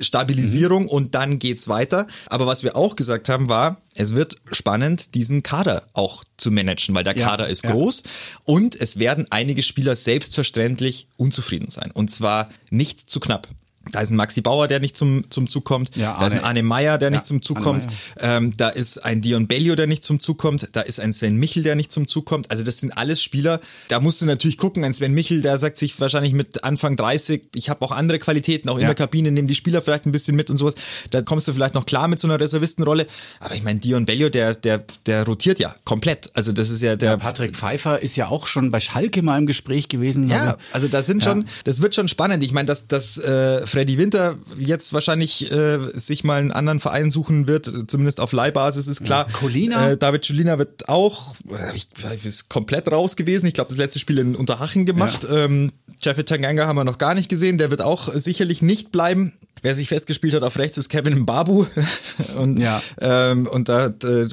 Stabilisierung 0.00 0.88
und 0.88 1.14
dann 1.14 1.38
geht's 1.38 1.68
weiter. 1.68 2.06
Aber 2.26 2.46
was 2.46 2.62
wir 2.62 2.76
auch 2.76 2.96
gesagt 2.96 3.28
haben, 3.28 3.48
war, 3.48 3.82
es 3.94 4.14
wird 4.14 4.36
spannend, 4.50 5.14
diesen 5.14 5.42
Kader 5.42 5.86
auch 5.92 6.24
zu 6.36 6.50
managen, 6.50 6.94
weil 6.94 7.04
der 7.04 7.16
Ja, 7.16 7.26
Kader 7.28 7.48
ist 7.48 7.64
ja. 7.64 7.72
groß 7.72 8.02
und 8.44 8.74
es 8.80 8.98
werden 8.98 9.26
einige 9.30 9.62
Spieler 9.62 9.96
selbstverständlich 9.96 11.08
unzufrieden 11.16 11.68
sein. 11.70 11.90
Und 11.90 12.10
zwar 12.10 12.48
nicht 12.70 13.08
zu 13.10 13.20
knapp. 13.20 13.48
Da 13.90 14.00
ist 14.00 14.10
ein 14.10 14.16
Maxi 14.16 14.40
Bauer, 14.40 14.68
der 14.68 14.78
nicht 14.80 14.96
zum, 14.96 15.24
zum 15.30 15.48
Zug 15.48 15.64
kommt. 15.64 15.96
Ja, 15.96 16.16
da 16.20 16.26
ist 16.28 16.34
ein 16.34 16.44
Arne- 16.44 16.62
Meyer, 16.62 16.98
der 16.98 17.08
Ja, 17.08 17.16
nicht 17.16 17.26
zum 17.26 17.42
Zug 17.42 17.56
Arne 17.58 17.64
kommt. 17.66 17.86
Ähm, 18.20 18.56
da 18.56 18.68
ist 18.68 18.98
ein 19.04 19.20
Dion 19.22 19.48
Bellio, 19.48 19.74
der 19.74 19.86
nicht 19.88 20.04
zum 20.04 20.20
Zug 20.20 20.38
kommt. 20.38 20.68
Da 20.72 20.82
ist 20.82 21.00
ein 21.00 21.12
Sven 21.12 21.36
Michel, 21.36 21.62
der 21.64 21.74
nicht 21.74 21.90
zum 21.90 22.06
Zug 22.06 22.24
kommt. 22.26 22.50
Also 22.50 22.62
das 22.62 22.78
sind 22.78 22.96
alles 22.96 23.22
Spieler. 23.22 23.60
Da 23.88 23.98
musst 24.00 24.22
du 24.22 24.26
natürlich 24.26 24.56
gucken. 24.58 24.84
Ein 24.84 24.94
Sven 24.94 25.12
Michel, 25.12 25.42
der 25.42 25.58
sagt 25.58 25.76
sich 25.78 25.98
wahrscheinlich 26.00 26.32
mit 26.32 26.62
Anfang 26.64 26.96
30, 26.96 27.42
ich 27.54 27.68
habe 27.70 27.84
auch 27.84 27.90
andere 27.90 28.18
Qualitäten, 28.20 28.68
auch 28.68 28.76
in 28.76 28.82
Ja. 28.82 28.88
der 28.88 28.94
Kabine, 28.94 29.32
nehmen 29.32 29.48
die 29.48 29.54
Spieler 29.56 29.82
vielleicht 29.82 30.06
ein 30.06 30.12
bisschen 30.12 30.36
mit 30.36 30.48
und 30.50 30.56
sowas. 30.58 30.74
Da 31.10 31.22
kommst 31.22 31.48
du 31.48 31.52
vielleicht 31.52 31.74
noch 31.74 31.84
klar 31.86 32.06
mit 32.08 32.20
so 32.20 32.28
einer 32.28 32.38
Reservistenrolle. 32.40 33.06
Aber 33.40 33.54
ich 33.54 33.62
meine, 33.64 33.80
Dion 33.80 34.06
Bellio, 34.06 34.28
der, 34.28 34.54
der, 34.54 34.84
der 35.06 35.24
rotiert 35.26 35.58
ja 35.58 35.74
komplett. 35.84 36.30
Also 36.34 36.52
das 36.52 36.70
ist 36.70 36.82
ja 36.82 36.94
der, 36.96 37.16
Patrick 37.16 37.56
Pfeiffer 37.56 38.00
ist 38.00 38.14
ja 38.16 38.28
auch 38.28 38.46
schon 38.46 38.70
bei 38.70 38.78
Schalke 38.80 39.22
mal 39.22 39.38
im 39.38 39.46
Gespräch 39.46 39.88
gewesen. 39.88 40.28
ja, 40.30 40.56
also 40.72 40.86
da 40.88 41.02
sind 41.02 41.24
schon, 41.24 41.46
das 41.64 41.80
wird 41.82 41.94
schon 41.94 42.06
spannend. 42.08 42.42
Ich 42.44 42.52
meine, 42.52 42.66
dass, 42.66 42.86
dass 42.86 43.18
äh, 43.18 43.66
Freddy 43.72 43.96
Winter 43.96 44.36
jetzt 44.58 44.92
wahrscheinlich 44.92 45.50
äh, 45.50 45.78
sich 45.94 46.24
mal 46.24 46.38
einen 46.38 46.52
anderen 46.52 46.78
Verein 46.78 47.10
suchen 47.10 47.46
wird, 47.46 47.72
zumindest 47.86 48.20
auf 48.20 48.32
Leihbasis 48.32 48.86
ist 48.86 49.02
klar. 49.02 49.26
Colina? 49.32 49.92
Äh, 49.92 49.96
David 49.96 50.26
Colina 50.26 50.58
wird 50.58 50.90
auch, 50.90 51.34
äh, 51.50 51.74
ich, 51.74 51.88
ich 52.14 52.26
ist 52.26 52.50
komplett 52.50 52.92
raus 52.92 53.16
gewesen. 53.16 53.46
Ich 53.46 53.54
glaube, 53.54 53.68
das 53.68 53.78
letzte 53.78 53.98
Spiel 53.98 54.18
in 54.18 54.36
Unterhaching 54.36 54.84
gemacht. 54.84 55.26
Ähm, 55.30 55.72
Jeffrey 56.02 56.24
Tanganga 56.24 56.66
haben 56.66 56.76
wir 56.76 56.84
noch 56.84 56.98
gar 56.98 57.14
nicht 57.14 57.30
gesehen. 57.30 57.56
Der 57.56 57.70
wird 57.70 57.80
auch 57.80 58.12
sicherlich 58.12 58.60
nicht 58.60 58.92
bleiben. 58.92 59.32
Wer 59.62 59.74
sich 59.76 59.88
festgespielt 59.88 60.34
hat 60.34 60.42
auf 60.42 60.58
rechts 60.58 60.76
ist 60.76 60.88
Kevin 60.88 61.20
Mbabu. 61.20 61.66
und, 62.38 62.58
Ja. 62.58 62.82
ähm, 63.00 63.46
und 63.46 63.68
da 63.68 63.82
hat 63.82 64.02
äh, 64.04 64.26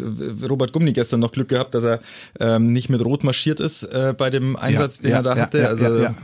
Robert 0.49 0.73
Gumni 0.73 0.91
gestern 0.91 1.19
noch 1.19 1.31
Glück 1.31 1.49
gehabt, 1.49 1.75
dass 1.75 1.83
er 1.83 1.99
ähm, 2.39 2.73
nicht 2.73 2.89
mit 2.89 3.03
Rot 3.05 3.23
marschiert 3.23 3.59
ist 3.59 3.83
äh, 3.83 4.13
bei 4.17 4.29
dem 4.31 4.55
Einsatz, 4.55 5.01
den 5.01 5.11
ja, 5.11 5.17
er 5.17 5.23
da 5.23 5.35
ja, 5.35 5.41
hatte. 5.43 5.59
ja, 5.59 5.67
also 5.67 5.85
ja, 5.85 6.01
ja. 6.01 6.15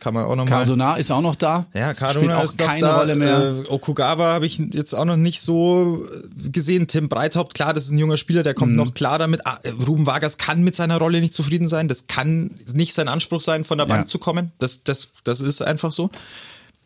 kann 0.00 0.14
man 0.14 0.24
auch 0.24 0.34
nochmal. 0.36 0.60
Cardona 0.60 0.96
ist 0.96 1.10
auch 1.10 1.20
noch 1.20 1.36
da. 1.36 1.66
Ja, 1.74 1.94
Spielt 1.94 1.98
Cardona 1.98 2.38
auch 2.38 2.44
ist 2.44 2.58
keine 2.58 2.80
da. 2.80 2.96
Rolle 2.96 3.16
mehr. 3.16 3.54
Äh, 3.66 3.68
Okugawa 3.70 4.32
habe 4.32 4.46
ich 4.46 4.58
jetzt 4.72 4.94
auch 4.94 5.04
noch 5.04 5.16
nicht 5.16 5.40
so 5.42 6.04
äh, 6.44 6.48
gesehen. 6.48 6.86
Tim 6.88 7.08
Breithaupt, 7.10 7.54
klar, 7.54 7.74
das 7.74 7.84
ist 7.84 7.90
ein 7.90 7.98
junger 7.98 8.16
Spieler, 8.16 8.42
der 8.42 8.52
Mhm. 8.54 8.56
kommt 8.56 8.76
noch 8.76 8.94
klar 8.94 9.18
damit. 9.18 9.46
Ah, 9.46 9.58
äh, 9.62 9.70
Ruben 9.86 10.06
Vargas 10.06 10.38
kann 10.38 10.62
mit 10.64 10.74
seiner 10.74 10.96
Rolle 10.96 11.20
nicht 11.20 11.34
zufrieden 11.34 11.68
sein. 11.68 11.86
Das 11.88 12.06
kann 12.06 12.50
nicht 12.72 12.94
sein 12.94 13.08
Anspruch 13.08 13.42
sein, 13.42 13.64
von 13.64 13.76
der 13.78 13.84
Bank 13.86 14.02
Ja. 14.02 14.06
zu 14.06 14.18
kommen. 14.18 14.52
Das, 14.58 14.84
das, 14.84 15.08
das 15.24 15.40
ist 15.40 15.60
einfach 15.60 15.92
so. 15.92 16.10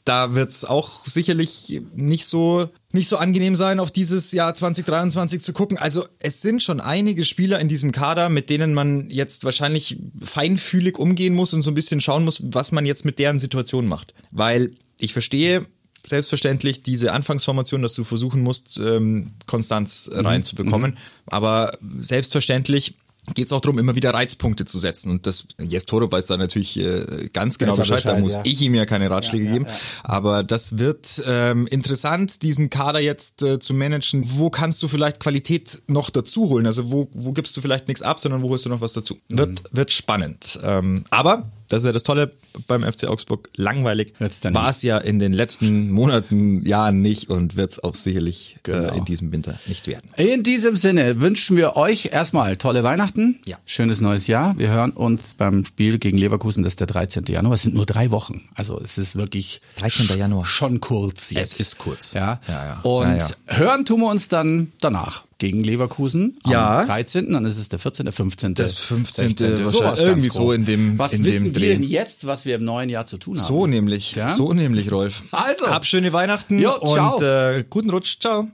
Da 0.09 0.35
wird's 0.35 0.65
auch 0.65 1.07
sicherlich 1.07 1.83
nicht 1.95 2.25
so 2.27 2.69
nicht 2.91 3.09
so 3.09 3.19
angenehm 3.19 3.55
sein, 3.55 3.81
auf 3.81 3.91
dieses 3.91 4.33
Jahr 4.33 4.55
2023 4.55 5.43
zu 5.43 5.53
gucken. 5.53 5.77
Also 5.77 6.07
es 6.21 6.41
sind 6.41 6.63
schon 6.63 6.81
einige 6.81 7.25
Spieler 7.25 7.61
in 7.61 7.69
diesem 7.69 7.93
Kader, 7.93 8.31
mit 8.31 8.49
denen 8.49 8.73
man 8.73 9.11
jetzt 9.11 9.45
wahrscheinlich 9.45 9.99
feinfühlig 10.25 10.99
umgehen 10.99 11.35
muss 11.35 11.53
und 11.53 11.61
so 11.61 11.71
ein 11.71 11.75
bisschen 11.75 12.01
schauen 12.01 12.25
muss, 12.25 12.43
was 12.45 12.73
man 12.73 12.87
jetzt 12.87 13.05
mit 13.05 13.19
deren 13.19 13.39
Situation 13.39 13.87
macht. 13.87 14.15
Weil 14.31 14.71
ich 14.99 15.13
verstehe, 15.13 15.67
selbstverständlich 16.05 16.83
diese 16.83 17.13
Anfangsformation, 17.13 17.83
dass 17.83 17.93
du 17.95 18.05
versuchen 18.05 18.43
musst, 18.43 18.79
ähm, 18.79 19.27
Konstanz 19.47 20.09
Mhm. 20.11 20.27
reinzubekommen. 20.27 20.97
Aber 21.27 21.77
selbstverständlich 21.99 22.95
geht 23.35 23.47
es 23.47 23.53
auch 23.53 23.61
darum, 23.61 23.79
immer 23.79 23.95
wieder 23.95 24.13
Reizpunkte 24.15 24.65
zu 24.65 24.79
setzen. 24.79 25.11
Und 25.11 25.27
das, 25.27 25.49
Jes 25.61 25.87
Toro 25.87 26.11
weiß 26.11 26.27
da 26.27 26.37
natürlich 26.37 26.79
äh, 26.79 27.29
ganz 27.33 27.59
genau 27.59 27.73
Besser 27.73 27.83
Bescheid, 27.83 28.05
da 28.05 28.11
Bescheid, 28.11 28.23
muss 28.23 28.35
ja. 28.35 28.43
ich 28.45 28.61
ihm 28.61 28.75
ja 28.75 28.87
keine 28.87 29.11
Ratschläge 29.11 29.47
geben. 29.47 29.67
Aber 30.05 30.43
das 30.43 30.79
wird 30.79 31.23
ähm, 31.27 31.67
interessant, 31.67 32.43
diesen 32.43 32.71
Kader 32.71 33.01
jetzt 33.01 33.43
äh, 33.43 33.59
zu 33.59 33.75
managen. 33.75 34.25
Wo 34.39 34.51
kannst 34.51 34.83
du 34.83 34.89
vielleicht 34.89 35.21
Qualität 35.21 35.83
noch 35.87 36.11
dazu 36.11 36.49
holen? 36.49 36.67
Also 36.67 36.91
wo, 36.91 37.09
wo 37.13 37.33
gibst 37.33 37.57
du 37.57 37.61
vielleicht 37.61 37.89
nichts 37.89 38.03
ab, 38.03 38.21
sondern 38.21 38.43
wo 38.43 38.51
holst 38.51 38.65
du 38.65 38.69
noch 38.69 38.81
was 38.81 38.93
dazu? 38.93 39.19
Wird, 39.29 39.49
Mhm. 39.49 39.55
wird 39.73 39.93
spannend. 39.93 40.59
Ähm, 40.63 41.05
aber, 41.11 41.51
das 41.69 41.81
ist 41.81 41.87
ja 41.87 41.93
das 41.93 42.03
Tolle 42.03 42.33
beim 42.67 42.83
FC 42.83 43.05
Augsburg, 43.09 43.49
langweilig 43.57 44.13
war 44.19 44.71
es 44.71 44.83
ja 44.83 44.99
in 44.99 45.19
den 45.19 45.33
letzten 45.33 45.91
Monaten, 45.91 46.65
Jahren 46.67 47.01
nicht 47.03 47.29
und 47.31 47.57
wird 47.57 47.71
es 47.73 47.83
auch 47.83 47.95
sicherlich 47.95 48.57
Genau. 48.63 48.93
äh, 48.93 48.99
in 48.99 49.05
diesem 49.05 49.33
Winter 49.33 49.55
nicht 49.67 49.87
werden. 49.87 50.11
In 50.17 50.43
diesem 50.43 50.77
Sinne 50.77 51.21
wünschen 51.21 51.57
wir 51.57 51.77
euch 51.77 52.11
erstmal 52.13 52.57
tolle 52.57 52.83
Weihnachten, 52.83 53.41
Ja. 53.47 53.57
schönes 53.65 54.01
neues 54.01 54.27
Jahr. 54.27 54.59
Wir 54.59 54.69
hören 54.71 54.91
uns 54.91 55.35
beim 55.37 55.65
Spiel 55.65 55.99
gegen 55.99 56.19
Leverkusen, 56.19 56.63
das 56.63 56.73
ist 56.73 56.81
der 56.81 56.87
13. 56.89 57.25
Januar. 57.29 57.55
Es 57.55 57.63
sind 57.63 57.75
nur 57.75 57.87
drei 57.87 58.11
Wochen, 58.11 58.49
also 58.55 58.81
es 58.83 58.99
ist 58.99 59.17
wirklich 59.17 59.61
13. 59.77 60.19
Januar. 60.19 60.45
schon 60.47 60.81
kurz 60.81 61.31
jetzt. 61.31 61.55
Es 61.55 61.61
ist 61.61 61.79
kurz. 61.79 62.13
Ja. 62.13 62.41
Ja, 62.49 62.65
ja. 62.67 62.81
Und 62.83 63.17
ja. 63.19 63.29
hören 63.47 63.85
tun 63.85 64.01
wir 64.01 64.09
uns 64.11 64.29
dann 64.29 64.73
danach 64.81 65.25
gegen 65.39 65.63
Leverkusen 65.63 66.37
am 66.43 66.51
Ja. 66.53 66.85
13. 66.85 67.33
Dann 67.33 67.45
ist 67.45 67.59
es 67.59 67.69
der 67.69 67.79
14., 67.79 68.05
der 68.05 68.13
15., 68.13 68.55
Das 68.55 68.79
15., 68.79 69.29
16., 69.31 69.51
wahrscheinlich 69.65 69.73
sowas 69.79 70.01
irgendwie 70.01 70.29
so 70.29 70.53
in 70.53 70.65
dem- 70.65 70.99
Was 70.99 71.13
in 71.13 71.25
wissen 71.25 71.53
dem 71.53 71.63
wir 71.63 71.69
denn 71.71 71.83
jetzt, 71.85 72.27
was 72.27 72.45
wir 72.45 72.57
im 72.57 72.65
neuen 72.65 72.89
Jahr 72.91 73.07
zu 73.07 73.19
tun 73.19 73.39
haben? 73.39 73.47
So 73.47 73.67
nämlich, 73.67 74.13
Ja? 74.17 74.29
so 74.29 74.53
nämlich, 74.53 74.91
Rolf. 74.91 75.23
Also. 75.33 75.69
Hab 75.69 75.87
schöne 75.87 76.13
Weihnachten 76.13 76.59
Jo, 76.61 76.75
und 76.81 77.23
äh, 77.23 77.65
guten 77.71 77.91
Rutsch. 77.91 78.19
Ciao. 78.21 78.49